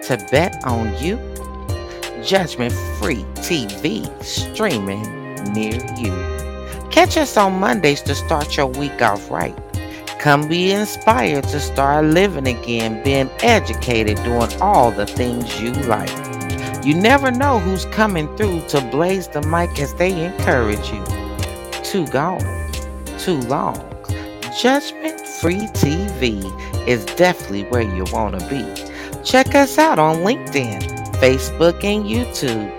To 0.05 0.17
bet 0.31 0.63
on 0.65 0.95
you? 1.03 1.17
Judgment 2.23 2.73
Free 2.99 3.23
TV 3.35 4.05
streaming 4.23 5.03
near 5.53 5.73
you. 5.97 6.13
Catch 6.91 7.17
us 7.17 7.35
on 7.37 7.59
Mondays 7.59 8.01
to 8.03 8.15
start 8.15 8.55
your 8.55 8.67
week 8.67 9.01
off 9.01 9.29
right. 9.31 9.57
Come 10.19 10.47
be 10.47 10.71
inspired 10.71 11.43
to 11.45 11.59
start 11.59 12.05
living 12.05 12.47
again, 12.47 13.03
being 13.03 13.29
educated, 13.41 14.17
doing 14.23 14.49
all 14.61 14.91
the 14.91 15.05
things 15.05 15.59
you 15.59 15.71
like. 15.71 16.09
You 16.85 16.95
never 16.95 17.31
know 17.31 17.59
who's 17.59 17.85
coming 17.85 18.27
through 18.37 18.67
to 18.67 18.81
blaze 18.91 19.27
the 19.27 19.41
mic 19.41 19.79
as 19.79 19.93
they 19.95 20.25
encourage 20.25 20.91
you. 20.91 21.03
Too 21.83 22.05
gone, 22.07 22.41
too 23.17 23.39
long. 23.47 23.75
Judgment 24.59 25.19
Free 25.21 25.67
TV 25.73 26.43
is 26.87 27.05
definitely 27.05 27.63
where 27.65 27.81
you 27.81 28.05
want 28.11 28.39
to 28.39 28.47
be. 28.47 28.84
Check 29.25 29.55
us 29.55 29.79
out 29.79 29.97
on 29.97 30.17
LinkedIn, 30.17 30.83
Facebook, 31.15 31.83
and 31.83 32.05
YouTube. 32.05 32.71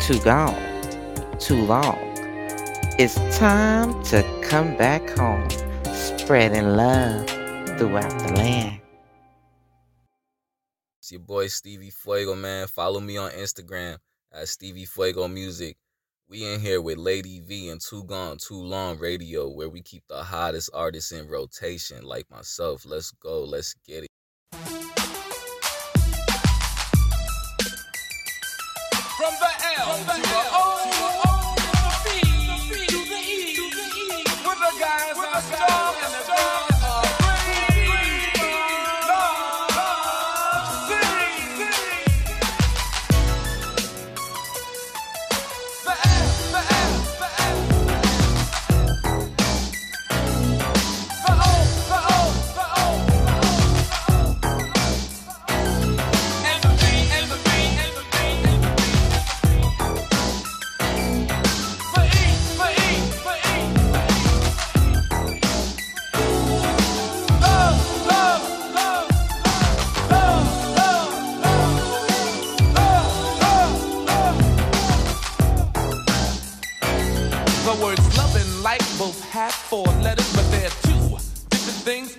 Too 0.00 0.20
gone, 0.20 0.56
too 1.40 1.60
long. 1.66 1.98
It's 2.96 3.16
time 3.36 4.00
to 4.04 4.22
come 4.40 4.76
back 4.76 5.10
home, 5.10 5.48
spreading 5.92 6.76
love 6.76 7.26
throughout 7.76 8.16
the 8.20 8.34
land. 8.36 8.80
It's 11.00 11.10
your 11.10 11.22
boy 11.22 11.48
Stevie 11.48 11.90
Fuego, 11.90 12.36
man. 12.36 12.68
Follow 12.68 13.00
me 13.00 13.16
on 13.16 13.32
Instagram 13.32 13.98
at 14.32 14.46
Stevie 14.46 14.86
Fuego 14.86 15.26
Music. 15.26 15.76
We 16.28 16.44
in 16.44 16.60
here 16.60 16.80
with 16.80 16.98
Lady 16.98 17.40
V 17.40 17.68
and 17.68 17.80
Too 17.80 18.04
Gone 18.04 18.38
Too 18.38 18.62
Long 18.62 18.96
Radio, 19.00 19.48
where 19.48 19.68
we 19.68 19.82
keep 19.82 20.04
the 20.08 20.22
hottest 20.22 20.70
artists 20.72 21.10
in 21.10 21.26
rotation, 21.26 22.04
like 22.04 22.30
myself. 22.30 22.86
Let's 22.86 23.10
go, 23.10 23.42
let's 23.42 23.74
get 23.84 24.04
it. 24.04 24.79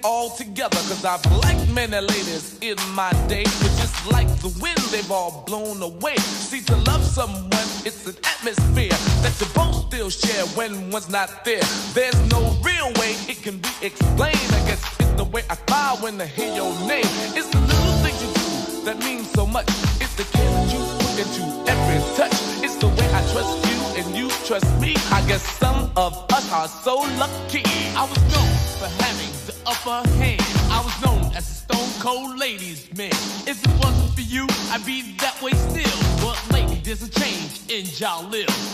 Things 0.02 0.06
altogether. 0.06 0.78
Cause 0.78 1.06
I've 1.06 1.26
liked 1.44 1.70
many 1.72 2.00
ladies 2.00 2.58
in 2.62 2.76
my 2.94 3.12
day, 3.28 3.44
but 3.44 3.72
just 3.78 4.12
like 4.12 4.28
the 4.42 4.50
wind, 4.62 4.78
they've 4.92 5.12
all 5.12 5.44
blown 5.46 5.82
away. 5.82 6.16
See, 6.18 6.62
to 6.62 6.76
love 6.78 7.04
someone, 7.04 7.68
it's 7.86 8.06
an 8.08 8.16
atmosphere 8.24 8.90
that 9.22 9.34
you 9.40 9.48
both 9.54 9.88
still 9.88 10.10
share 10.10 10.46
when 10.58 10.92
one's 10.92 11.10
not 11.10 11.46
there. 11.46 11.64
There's 11.94 12.20
no 12.32 12.42
real 12.64 12.92
way 13.00 13.16
it 13.28 13.42
can 13.42 13.58
be 13.58 13.70
explained. 13.82 14.52
I 14.52 14.62
guess 14.68 14.82
it's 15.00 15.14
the 15.14 15.26
way 15.26 15.44
I 15.50 15.56
smile 15.68 15.98
when 15.98 16.20
I 16.22 16.26
hear 16.26 16.54
your 16.54 16.72
name. 16.88 17.10
It's 17.36 17.50
the 17.50 17.60
little 17.60 17.98
things 18.04 18.22
you 18.22 18.32
do 18.34 18.86
that 18.86 19.00
mean 19.00 19.24
so 19.24 19.46
much. 19.46 19.68
It's 20.02 20.16
the 20.16 20.24
care 20.24 20.52
that 20.52 20.74
you 20.74 20.80
put 21.00 21.16
into 21.24 21.44
every 21.70 22.00
touch. 22.16 22.34
It's 22.64 22.76
the 22.78 22.88
way 22.88 23.08
I 23.14 23.22
trust 23.32 23.54
you 23.70 24.04
and 24.04 24.16
you 24.16 24.30
trust 24.46 24.70
me. 24.82 24.96
I 25.12 25.24
guess 25.28 25.44
some 25.60 25.92
of 25.96 26.14
us 26.32 26.52
are 26.52 26.68
so 26.68 26.96
lucky. 27.18 27.64
I 27.96 28.04
was 28.10 28.20
known 28.34 28.52
for 28.80 29.04
having 29.04 29.51
upper 29.66 30.08
hand. 30.18 30.42
I 30.72 30.82
was 30.84 30.96
known 31.04 31.34
as 31.36 31.50
a 31.50 31.54
stone 31.54 31.90
cold 32.00 32.38
ladies 32.38 32.88
man. 32.98 33.12
If 33.46 33.64
it 33.64 33.74
wasn't 33.84 34.14
for 34.14 34.22
you, 34.22 34.48
I'd 34.72 34.86
be 34.86 35.14
that 35.18 35.42
way 35.42 35.52
still. 35.52 35.98
But 36.22 36.38
lately 36.52 36.82
there's 36.84 37.04
a 37.04 37.10
change 37.10 37.62
in 37.70 37.86
y'all. 37.98 38.30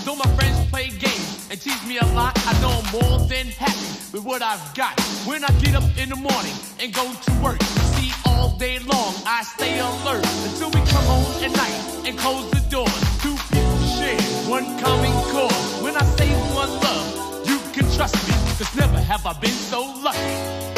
Though 0.06 0.16
my 0.16 0.30
friends 0.36 0.70
play 0.70 0.90
games 0.90 1.48
and 1.50 1.60
tease 1.60 1.84
me 1.88 1.98
a 1.98 2.06
lot, 2.14 2.34
I 2.46 2.54
know 2.62 2.82
I'm 2.84 2.88
more 2.92 3.20
than 3.28 3.48
happy 3.48 3.92
with 4.14 4.24
what 4.24 4.42
I've 4.42 4.64
got. 4.76 5.00
When 5.26 5.44
I 5.44 5.52
get 5.60 5.76
up 5.76 5.86
in 5.98 6.10
the 6.10 6.16
morning 6.16 6.56
and 6.80 6.94
go 6.94 7.06
to 7.12 7.32
work, 7.44 7.62
see 7.96 8.12
all 8.26 8.58
day 8.58 8.80
long 8.80 9.14
I 9.26 9.44
stay 9.44 9.80
alert 9.80 10.26
until 10.48 10.70
we 10.70 10.82
come 10.88 11.06
home 11.06 11.44
at 11.44 11.52
night 11.52 12.08
and 12.08 12.18
close 12.18 12.50
the 12.52 12.64
door. 12.70 12.88
Two 13.22 13.36
people 13.52 13.80
share 13.98 14.22
one 14.50 14.66
common 14.80 15.14
cause. 15.34 15.82
When 15.82 15.96
I 15.96 16.04
say 16.18 16.30
one 16.54 16.70
love, 16.70 17.48
you 17.48 17.60
can 17.74 17.90
trust 17.96 18.16
me, 18.28 18.34
cause 18.58 18.74
never 18.76 19.00
have 19.00 19.26
I 19.26 19.34
been 19.40 19.52
so 19.52 19.82
lucky 20.04 20.77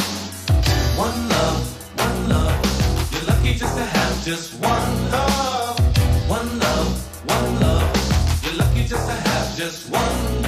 one 0.99 1.29
love, 1.29 1.61
one 1.97 2.29
love. 2.29 3.11
You're 3.13 3.23
lucky 3.31 3.53
just 3.53 3.75
to 3.77 3.85
have 3.85 4.15
just 4.25 4.53
one 4.59 5.11
love, 5.11 5.79
one 6.27 6.59
love, 6.59 6.89
one 7.25 7.59
love. 7.61 8.43
You're 8.43 8.57
lucky 8.61 8.83
just 8.83 9.07
to 9.07 9.15
have 9.29 9.47
just 9.55 9.89
one, 9.89 10.43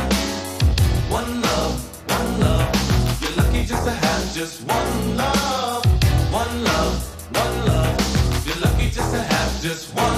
one 1.17 1.41
love, 1.41 1.73
one 2.15 2.39
love. 2.41 3.21
You're 3.21 3.35
lucky 3.41 3.63
just 3.63 3.85
to 3.85 3.91
have 3.91 4.33
just 4.33 4.61
one 4.67 5.15
love, 5.15 5.85
one 6.33 6.63
love, 6.65 6.97
one 7.39 7.55
love. 7.67 8.45
You're 8.45 8.61
lucky 8.65 8.89
just 8.89 9.11
to 9.13 9.21
have 9.21 9.61
just 9.61 9.95
one. 9.95 10.10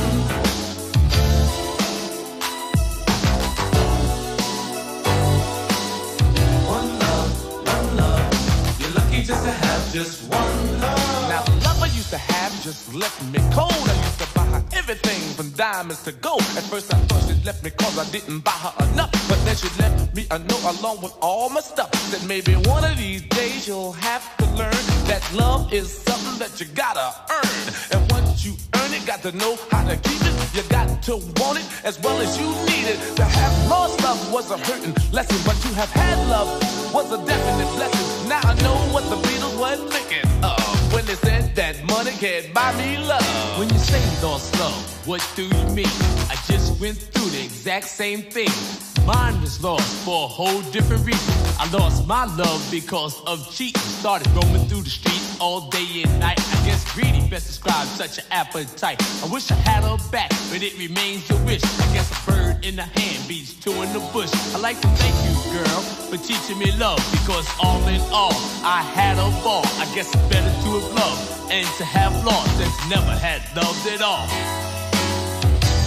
To 12.14 12.20
have 12.20 12.54
just 12.62 12.94
left 12.94 13.18
me 13.34 13.40
cold. 13.52 13.74
I 13.74 13.96
used 14.06 14.20
to 14.20 14.28
buy 14.36 14.46
her 14.46 14.64
everything 14.78 15.20
from 15.34 15.50
diamonds 15.58 16.04
to 16.04 16.12
gold. 16.12 16.46
At 16.60 16.66
first 16.70 16.94
I 16.94 16.98
thought 17.08 17.24
she 17.28 17.34
left 17.44 17.64
me 17.64 17.72
cause 17.72 17.98
I 17.98 18.06
didn't 18.12 18.42
buy 18.42 18.52
her 18.52 18.74
enough. 18.86 19.10
But 19.28 19.44
then 19.46 19.56
she 19.56 19.68
left 19.82 20.16
me 20.16 20.28
a 20.30 20.38
note 20.38 20.66
along 20.78 21.02
with 21.02 21.16
all 21.22 21.50
my 21.50 21.62
stuff. 21.62 21.90
Said 22.12 22.24
maybe 22.28 22.54
one 22.70 22.84
of 22.84 22.98
these 23.00 23.24
days 23.24 23.68
you'll 23.68 23.94
have 23.94 24.24
to 24.38 24.46
learn 24.54 24.84
that 25.10 25.24
love 25.34 25.74
is 25.74 25.90
something 25.90 26.38
that 26.38 26.54
you 26.62 26.68
gotta 26.76 27.08
earn. 27.34 27.64
And 27.94 28.12
once 28.12 28.46
you 28.46 28.54
earn 28.78 28.94
it, 28.94 29.04
got 29.08 29.24
to 29.24 29.32
know 29.32 29.58
how 29.72 29.84
to 29.90 29.96
keep 29.98 30.22
it. 30.22 30.36
You 30.54 30.62
got 30.70 31.02
to 31.10 31.14
want 31.42 31.58
it 31.62 31.66
as 31.84 32.00
well 32.02 32.22
as 32.22 32.38
you 32.38 32.46
need 32.70 32.94
it. 32.94 33.00
To 33.16 33.24
have 33.24 33.54
lost 33.72 34.04
love 34.04 34.22
was 34.32 34.52
a 34.52 34.60
hurting 34.60 34.94
lesson, 35.12 35.40
but 35.48 35.58
to 35.66 35.70
have 35.82 35.90
had 35.90 36.18
love 36.30 36.48
was 36.94 37.12
a 37.12 37.18
definite 37.26 37.72
blessing. 37.74 38.30
Now 38.30 38.42
I 38.44 38.54
know 38.62 38.78
what 38.94 39.04
the 39.10 39.18
Beatles 39.26 39.58
were 39.58 39.90
thinking 39.90 40.30
of 40.44 40.83
when 40.94 41.06
they 41.06 41.16
said 41.16 41.56
that 41.56 41.84
money 41.86 42.12
can't 42.12 42.54
buy 42.54 42.72
me 42.78 42.98
love. 42.98 43.60
When 43.60 43.68
you 43.70 43.80
say 43.80 44.02
lost 44.22 44.58
love, 44.60 45.08
what 45.08 45.28
do 45.36 45.44
you 45.44 45.64
mean? 45.74 45.94
I 46.30 46.36
just 46.48 46.80
went 46.80 46.98
through 46.98 47.30
the 47.30 47.44
exact 47.44 47.86
same 47.86 48.22
thing. 48.22 48.93
Mine 49.06 49.42
was 49.42 49.62
lost 49.62 49.96
for 50.06 50.24
a 50.24 50.28
whole 50.28 50.62
different 50.72 51.06
reason. 51.06 51.34
I 51.60 51.70
lost 51.72 52.08
my 52.08 52.24
love 52.24 52.66
because 52.72 53.22
of 53.26 53.54
cheating. 53.54 53.82
Started 53.82 54.28
roaming 54.32 54.66
through 54.70 54.84
the 54.84 54.90
streets 54.90 55.38
all 55.42 55.70
day 55.70 56.04
and 56.04 56.20
night. 56.22 56.40
I 56.40 56.66
guess 56.66 56.90
greedy 56.94 57.20
best 57.28 57.48
describes 57.48 57.90
such 57.92 58.20
an 58.20 58.24
appetite. 58.32 59.02
I 59.22 59.28
wish 59.28 59.52
I 59.52 59.56
had 59.56 59.84
her 59.84 59.98
back, 60.10 60.30
but 60.50 60.64
it 60.64 60.78
remains 60.80 61.30
a 61.32 61.38
wish. 61.44 61.64
I 61.64 61.94
guess 61.94 62.08
a 62.12 62.32
bird 62.32 62.66
in 62.66 62.78
the 62.78 62.84
hand 62.84 63.28
beats 63.28 63.54
two 63.54 63.74
in 63.82 63.92
the 63.92 64.00
bush. 64.14 64.32
I 64.56 64.60
like 64.60 64.80
to 64.80 64.88
thank 64.88 65.16
you, 65.28 65.36
girl, 65.52 65.82
for 66.08 66.18
teaching 66.18 66.58
me 66.58 66.72
love. 66.78 67.04
Because 67.12 67.48
all 67.62 67.86
in 67.88 68.00
all, 68.10 68.36
I 68.64 68.82
had 68.96 69.18
a 69.18 69.30
ball. 69.44 69.66
I 69.84 69.86
guess 69.94 70.08
it's 70.16 70.28
better 70.32 70.48
to 70.64 70.70
have 70.80 70.94
loved 70.96 71.52
and 71.52 71.68
to 71.76 71.84
have 71.84 72.14
lost 72.26 72.58
than 72.58 72.72
to 72.72 72.90
never 72.90 73.16
had 73.20 73.42
loved 73.54 73.86
at 73.86 74.02
all. 74.02 74.28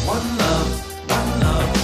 One 0.05 0.36
love, 0.36 1.09
one 1.09 1.40
love. 1.40 1.76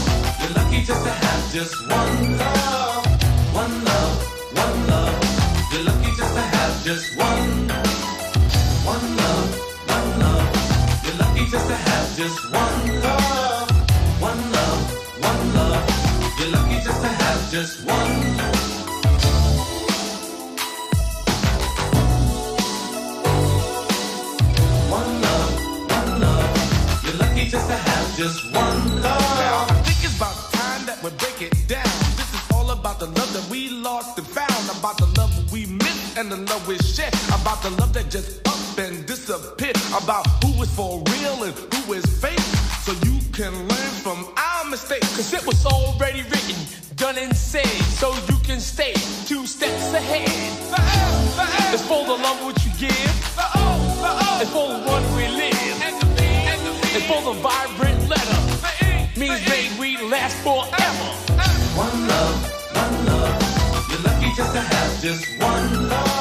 Just 1.53 1.87
one 1.87 2.39
love. 2.39 3.07
One 3.53 3.85
love, 3.85 4.57
one 4.57 4.87
love. 4.87 5.71
You're 5.71 5.83
lucky 5.85 6.11
just 6.17 6.35
to 6.35 6.41
have 6.41 6.83
just 6.83 7.19
one. 7.19 7.69
One 8.89 9.17
love, 9.19 9.59
one 9.87 10.21
love. 10.21 11.05
You're 11.05 11.19
lucky 11.19 11.45
just 11.51 11.69
to 11.69 11.75
have 11.75 12.17
just 12.17 12.51
one 12.51 12.82
the 36.41 36.63
we 36.67 36.79
shared. 36.79 37.13
About 37.29 37.63
the 37.63 37.71
love 37.71 37.93
that 37.93 38.09
just 38.09 38.47
up 38.49 38.79
and 38.79 39.05
disappeared. 39.07 39.77
About 40.03 40.27
who 40.43 40.63
is 40.63 40.71
for 40.75 41.03
real 41.13 41.45
and 41.45 41.55
who 41.75 41.93
is 41.93 42.05
fake. 42.21 42.39
So 42.85 42.93
you 43.05 43.19
can 43.33 43.53
learn 43.53 43.93
from 44.05 44.27
our 44.37 44.65
mistakes. 44.71 45.17
Cause 45.17 45.33
it 45.33 45.47
was 45.47 45.67
already 45.67 46.23
written, 46.23 46.57
done 46.97 47.19
and 47.19 47.37
said, 47.37 47.67
so 48.01 48.15
you 48.29 48.39
can 48.45 48.61
stay 48.61 48.95
two 49.27 49.47
steps 49.47 49.93
ahead. 49.93 50.29
It's 51.75 51.87
for 51.87 52.05
the 52.05 52.17
love 52.17 52.45
which 52.47 52.65
you 52.65 52.73
give. 52.79 53.13
It's 54.41 54.51
for 54.51 54.69
the 54.69 54.79
one 54.87 55.05
we 55.17 55.29
live. 55.29 55.53
It's 56.95 57.07
for 57.07 57.21
the 57.23 57.35
vibrant 57.41 58.09
letter. 58.09 58.41
Means 59.19 59.41
may 59.49 59.69
we 59.79 59.97
last 60.09 60.37
forever. 60.39 61.09
One 61.77 62.09
love, 62.09 62.39
one 62.75 63.07
love. 63.07 63.91
You're 63.91 64.01
lucky 64.01 64.31
just 64.37 64.53
to 64.55 64.61
have 64.61 65.03
just 65.03 65.25
one 65.41 65.89
love. 65.89 66.12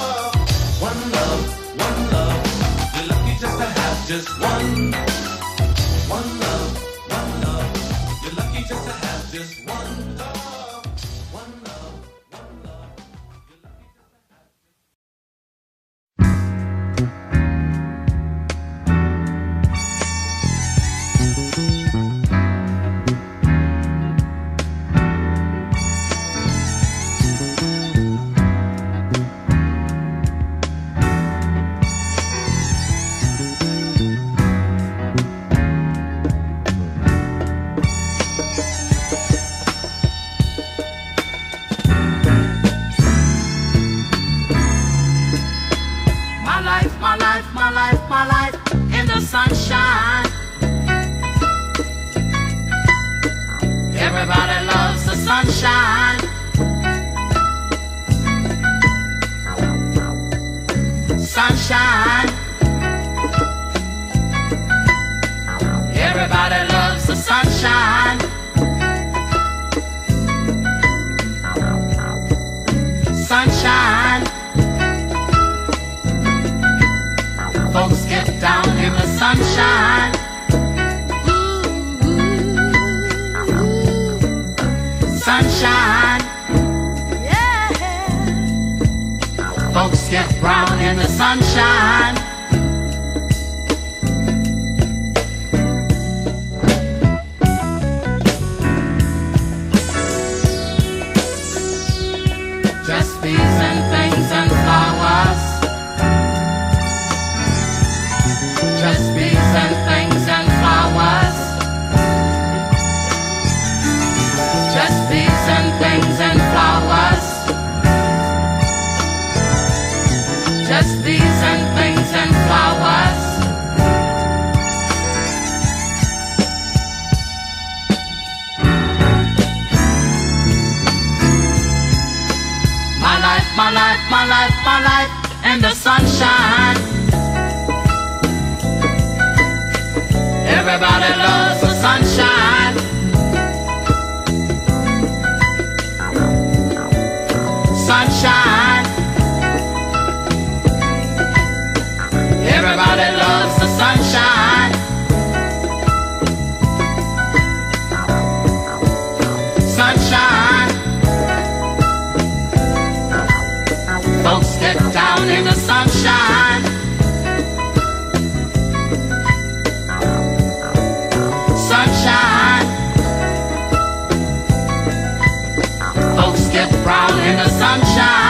The 177.43 177.49
sunshine. 177.49 178.20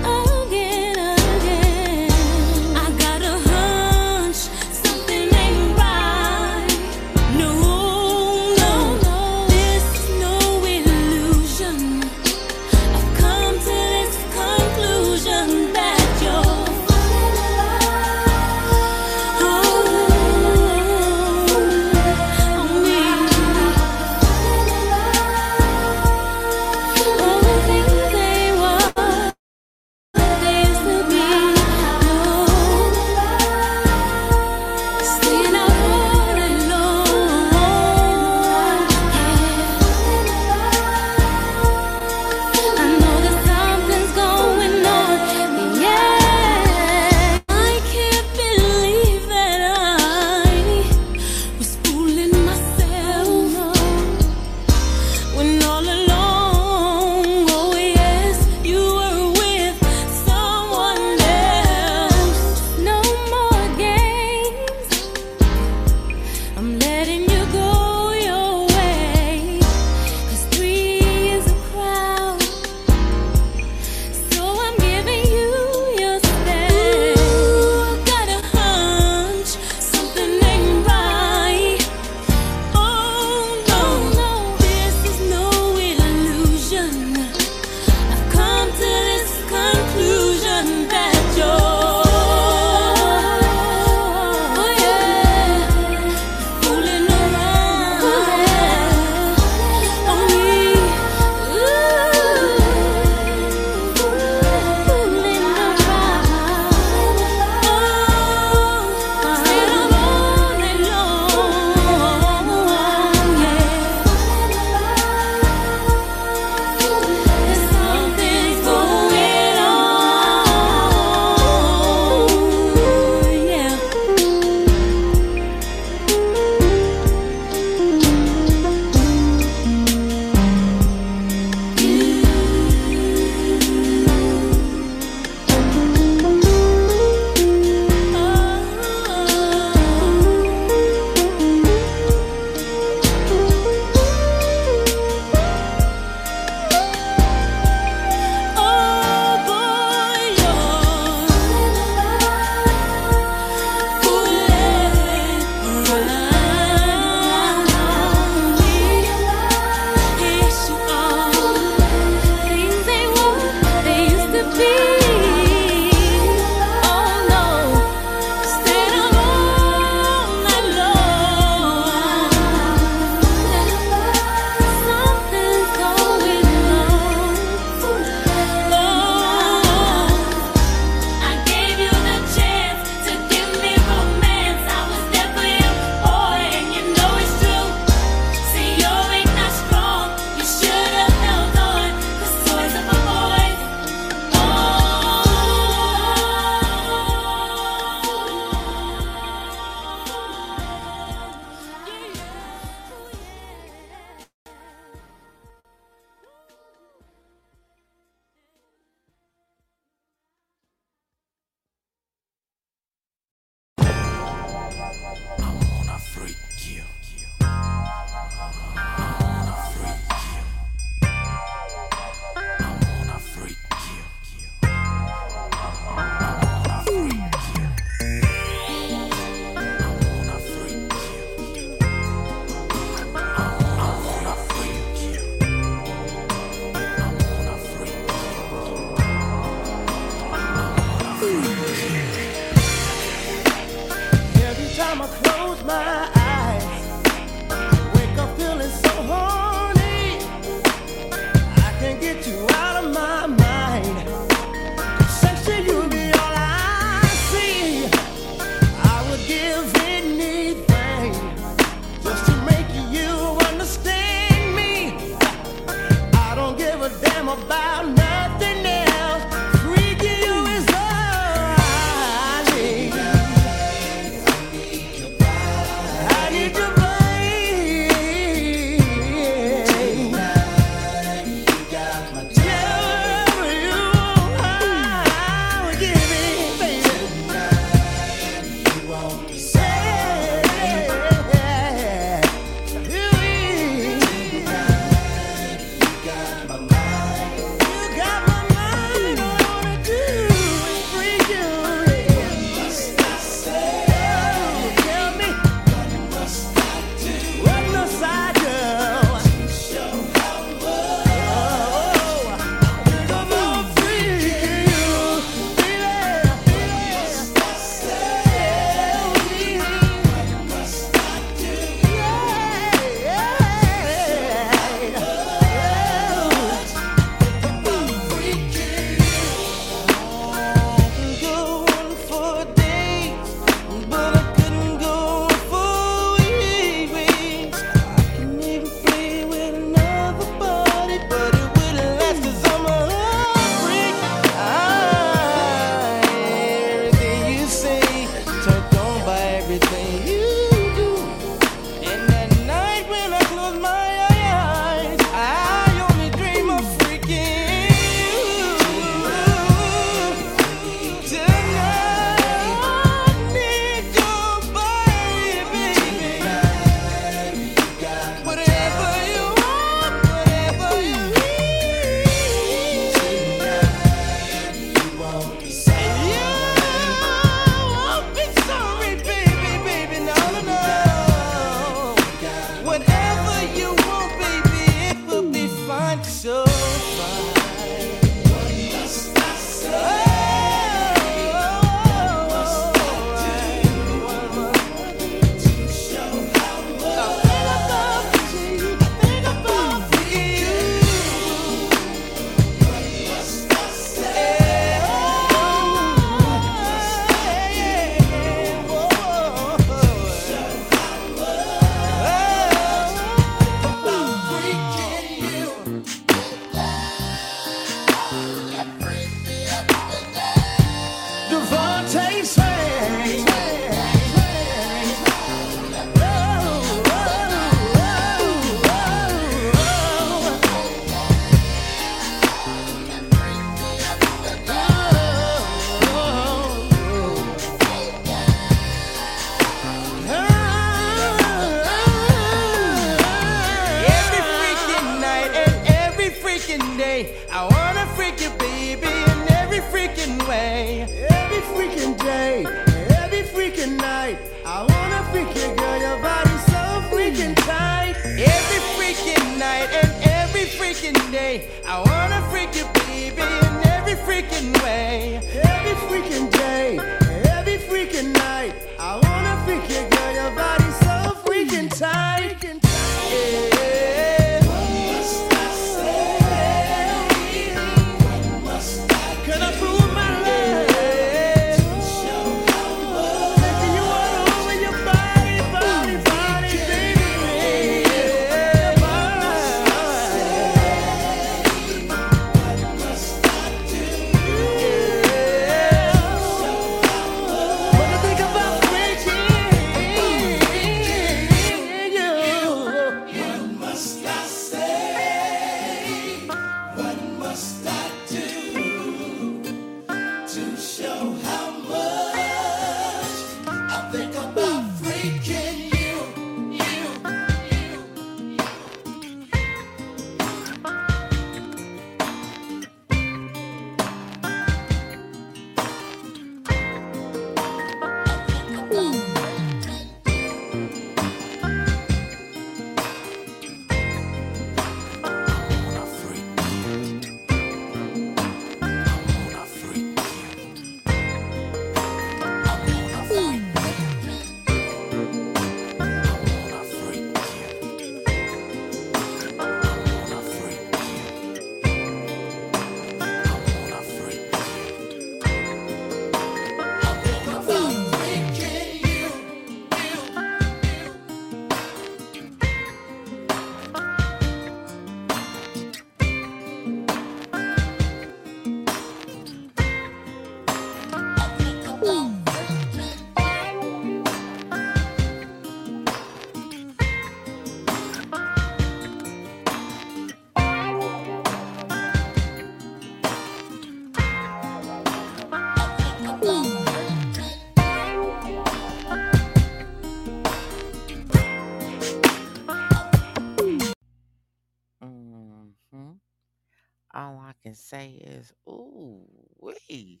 Say 597.74 597.90
is, 598.04 598.32
ooh, 598.48 599.02
wee. 599.40 600.00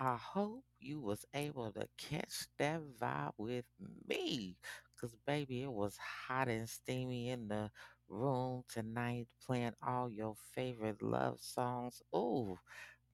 I 0.00 0.16
hope 0.16 0.64
you 0.80 1.00
was 1.00 1.24
able 1.34 1.70
to 1.72 1.86
catch 1.98 2.46
that 2.58 2.80
vibe 3.00 3.32
with 3.38 3.64
me. 4.08 4.56
Cause 5.00 5.14
baby, 5.26 5.62
it 5.64 5.72
was 5.72 5.96
hot 6.28 6.48
and 6.48 6.68
steamy 6.68 7.30
in 7.30 7.48
the 7.48 7.70
room 8.08 8.62
tonight, 8.68 9.26
playing 9.46 9.74
all 9.86 10.10
your 10.10 10.34
favorite 10.54 11.02
love 11.02 11.38
songs. 11.40 12.02
Ooh, 12.14 12.58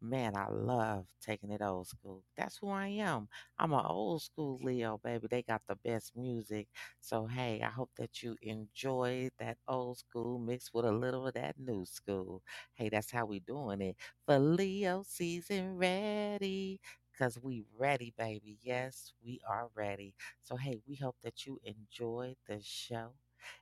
Man, 0.01 0.37
I 0.37 0.49
love 0.49 1.07
taking 1.21 1.51
it 1.51 1.61
old 1.61 1.89
school. 1.89 2.23
That's 2.37 2.57
who 2.59 2.69
I 2.71 2.87
am. 2.89 3.29
I'm 3.59 3.73
an 3.73 3.85
old 3.85 4.23
school 4.23 4.59
Leo, 4.63 4.99
baby. 5.03 5.27
They 5.29 5.43
got 5.43 5.63
the 5.67 5.75
best 5.75 6.17
music. 6.17 6.69
So, 7.01 7.27
hey, 7.27 7.61
I 7.65 7.69
hope 7.71 7.91
that 7.97 8.23
you 8.23 8.37
enjoy 8.43 9.31
that 9.41 9.59
old 9.67 9.99
school 9.99 10.39
mixed 10.39 10.73
with 10.73 10.85
a 10.85 10.93
little 10.93 11.27
of 11.27 11.35
that 11.35 11.59
new 11.59 11.85
school. 11.85 12.43
Hey, 12.75 12.89
that's 12.89 13.11
how 13.11 13.27
we 13.27 13.41
doing 13.41 13.81
it. 13.81 13.97
For 14.25 14.39
Leo 14.39 15.03
season 15.07 15.77
ready. 15.77 16.81
Because 17.13 17.37
we 17.43 17.65
ready, 17.77 18.15
baby. 18.17 18.59
Yes, 18.63 19.13
we 19.25 19.41
are 19.49 19.69
ready. 19.75 20.15
So, 20.43 20.55
hey, 20.57 20.79
we 20.87 20.95
hope 20.95 21.17
that 21.25 21.45
you 21.45 21.59
enjoyed 21.65 22.37
the 22.47 22.61
show. 22.63 23.15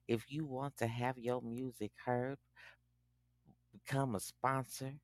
If 0.07 0.31
you 0.31 0.45
want 0.45 0.77
to 0.79 0.87
have 0.87 1.17
your 1.19 1.41
music 1.41 1.93
heard, 2.05 2.37
become 3.73 4.15
a 4.15 4.21
sponsor 4.21 4.95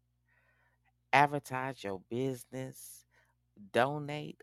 advertise 1.13 1.85
your 1.85 2.01
business, 2.11 3.05
donate, 3.73 4.43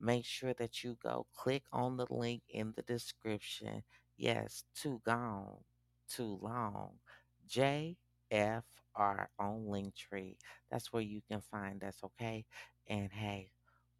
make 0.00 0.24
sure 0.24 0.54
that 0.54 0.84
you 0.84 0.96
go 1.02 1.26
click 1.36 1.64
on 1.72 1.96
the 1.96 2.06
link 2.10 2.42
in 2.50 2.72
the 2.76 2.82
description. 2.82 3.82
Yes, 4.16 4.64
too 4.74 5.00
gone, 5.04 5.58
too 6.08 6.38
long. 6.42 6.92
JFR 7.48 9.28
on 9.38 9.66
Linktree. 9.68 10.36
That's 10.70 10.92
where 10.92 11.02
you 11.02 11.20
can 11.30 11.40
find 11.40 11.82
us, 11.84 11.98
okay? 12.04 12.44
And 12.88 13.10
hey, 13.12 13.50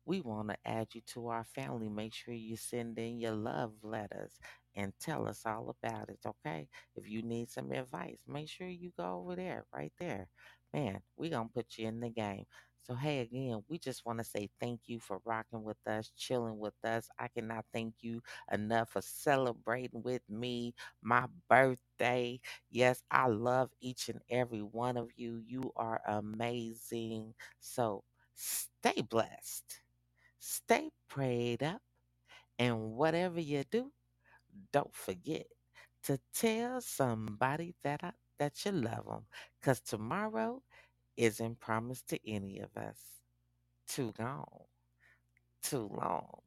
we 0.04 0.20
want 0.20 0.48
to 0.48 0.56
add 0.64 0.88
you 0.94 1.00
to 1.14 1.28
our 1.28 1.44
family. 1.44 1.88
Make 1.88 2.14
sure 2.14 2.34
you 2.34 2.56
send 2.56 2.98
in 2.98 3.20
your 3.20 3.32
love 3.34 3.72
letters 3.82 4.38
and 4.74 4.92
tell 5.00 5.28
us 5.28 5.42
all 5.46 5.74
about 5.82 6.08
it, 6.08 6.18
okay? 6.26 6.68
If 6.96 7.08
you 7.08 7.22
need 7.22 7.50
some 7.50 7.70
advice, 7.72 8.20
make 8.26 8.48
sure 8.48 8.68
you 8.68 8.92
go 8.96 9.20
over 9.22 9.36
there, 9.36 9.64
right 9.74 9.92
there 9.98 10.28
man, 10.72 11.00
we 11.16 11.30
gonna 11.30 11.48
put 11.54 11.78
you 11.78 11.88
in 11.88 12.00
the 12.00 12.10
game. 12.10 12.44
So 12.84 12.94
hey, 12.94 13.20
again, 13.20 13.62
we 13.68 13.78
just 13.78 14.04
want 14.04 14.18
to 14.18 14.24
say 14.24 14.50
thank 14.60 14.80
you 14.86 14.98
for 14.98 15.20
rocking 15.24 15.62
with 15.62 15.76
us, 15.86 16.10
chilling 16.16 16.58
with 16.58 16.74
us. 16.84 17.08
I 17.18 17.28
cannot 17.28 17.64
thank 17.72 17.94
you 18.00 18.22
enough 18.50 18.90
for 18.90 19.00
celebrating 19.02 20.02
with 20.02 20.22
me 20.28 20.74
my 21.02 21.26
birthday. 21.48 22.40
Yes, 22.70 23.02
I 23.10 23.28
love 23.28 23.70
each 23.80 24.08
and 24.08 24.20
every 24.30 24.62
one 24.62 24.96
of 24.96 25.08
you. 25.16 25.40
You 25.46 25.72
are 25.76 26.00
amazing. 26.06 27.34
So 27.60 28.02
stay 28.34 29.02
blessed, 29.02 29.80
stay 30.38 30.90
prayed 31.08 31.62
up, 31.62 31.82
and 32.58 32.92
whatever 32.94 33.40
you 33.40 33.64
do, 33.70 33.92
don't 34.72 34.94
forget 34.94 35.46
to 36.04 36.18
tell 36.34 36.80
somebody 36.80 37.74
that 37.84 38.00
I, 38.04 38.12
that 38.38 38.64
you 38.64 38.72
love 38.72 39.06
them. 39.06 39.22
Cause 39.62 39.80
tomorrow 39.80 40.62
isn't 41.16 41.60
promised 41.60 42.08
to 42.08 42.18
any 42.28 42.60
of 42.60 42.76
us. 42.76 42.98
Too 43.86 44.12
gone, 44.16 44.46
too 45.62 45.90
long. 45.94 46.40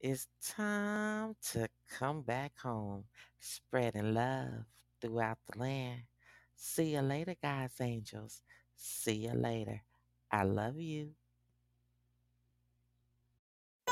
It's 0.00 0.28
time 0.42 1.36
to 1.52 1.68
come 1.90 2.22
back 2.22 2.58
home, 2.58 3.04
spreading 3.38 4.14
love 4.14 4.64
throughout 5.00 5.38
the 5.52 5.58
land. 5.58 6.00
See 6.56 6.94
you 6.94 7.02
later, 7.02 7.34
guys, 7.42 7.72
angels. 7.80 8.42
See 8.76 9.26
you 9.26 9.32
later. 9.32 9.82
I 10.32 10.44
love 10.44 10.78
you. 10.78 11.10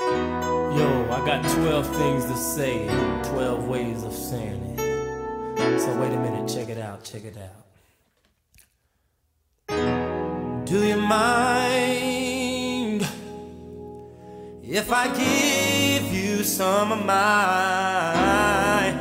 Yo, 0.01 1.09
I 1.11 1.23
got 1.27 1.43
12 1.43 1.97
things 1.97 2.25
to 2.27 2.37
say, 2.37 2.87
12 3.33 3.69
ways 3.69 4.03
of 4.05 4.13
saying 4.13 4.63
it. 4.79 4.88
So 5.77 5.93
wait 6.01 6.13
a 6.13 6.19
minute, 6.19 6.49
check 6.49 6.71
it 6.71 6.79
out, 6.79 7.05
check 7.05 7.25
it 7.25 7.37
out. 7.37 7.67
Do 10.65 10.87
you 10.87 10.97
mind 10.97 13.07
if 14.63 14.91
I 14.93 15.09
give 15.09 16.11
you 16.13 16.43
some 16.43 16.93
of 16.93 17.05
my 17.05 18.95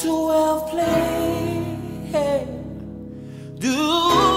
12 0.00 0.70
play? 0.70 2.46
Do 3.58 4.27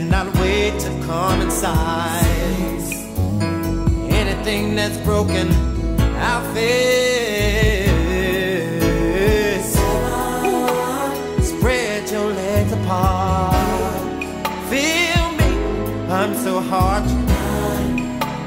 cannot 0.00 0.34
wait 0.36 0.80
to 0.80 0.88
come 1.04 1.42
inside. 1.42 2.24
Anything 4.08 4.74
that's 4.74 4.96
broken, 5.04 5.52
I'll 6.16 6.54
fix. 6.54 7.90
Spread 11.52 12.10
your 12.10 12.32
legs 12.32 12.72
apart. 12.72 13.54
Feel 14.70 15.26
me, 15.38 15.50
I'm 16.08 16.34
so 16.34 16.60
hard. 16.60 17.04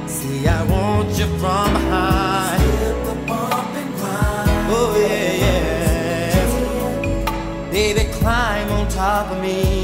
See, 0.09 0.47
I 0.47 0.63
want 0.63 1.09
you 1.19 1.27
from 1.37 1.71
behind. 1.77 2.63
Oh 4.75 4.95
yeah, 5.07 5.33
yeah. 5.43 6.41
Baby, 7.69 8.03
climb 8.13 8.69
on 8.71 8.87
top 8.87 9.29
of 9.31 9.39
me. 9.39 9.82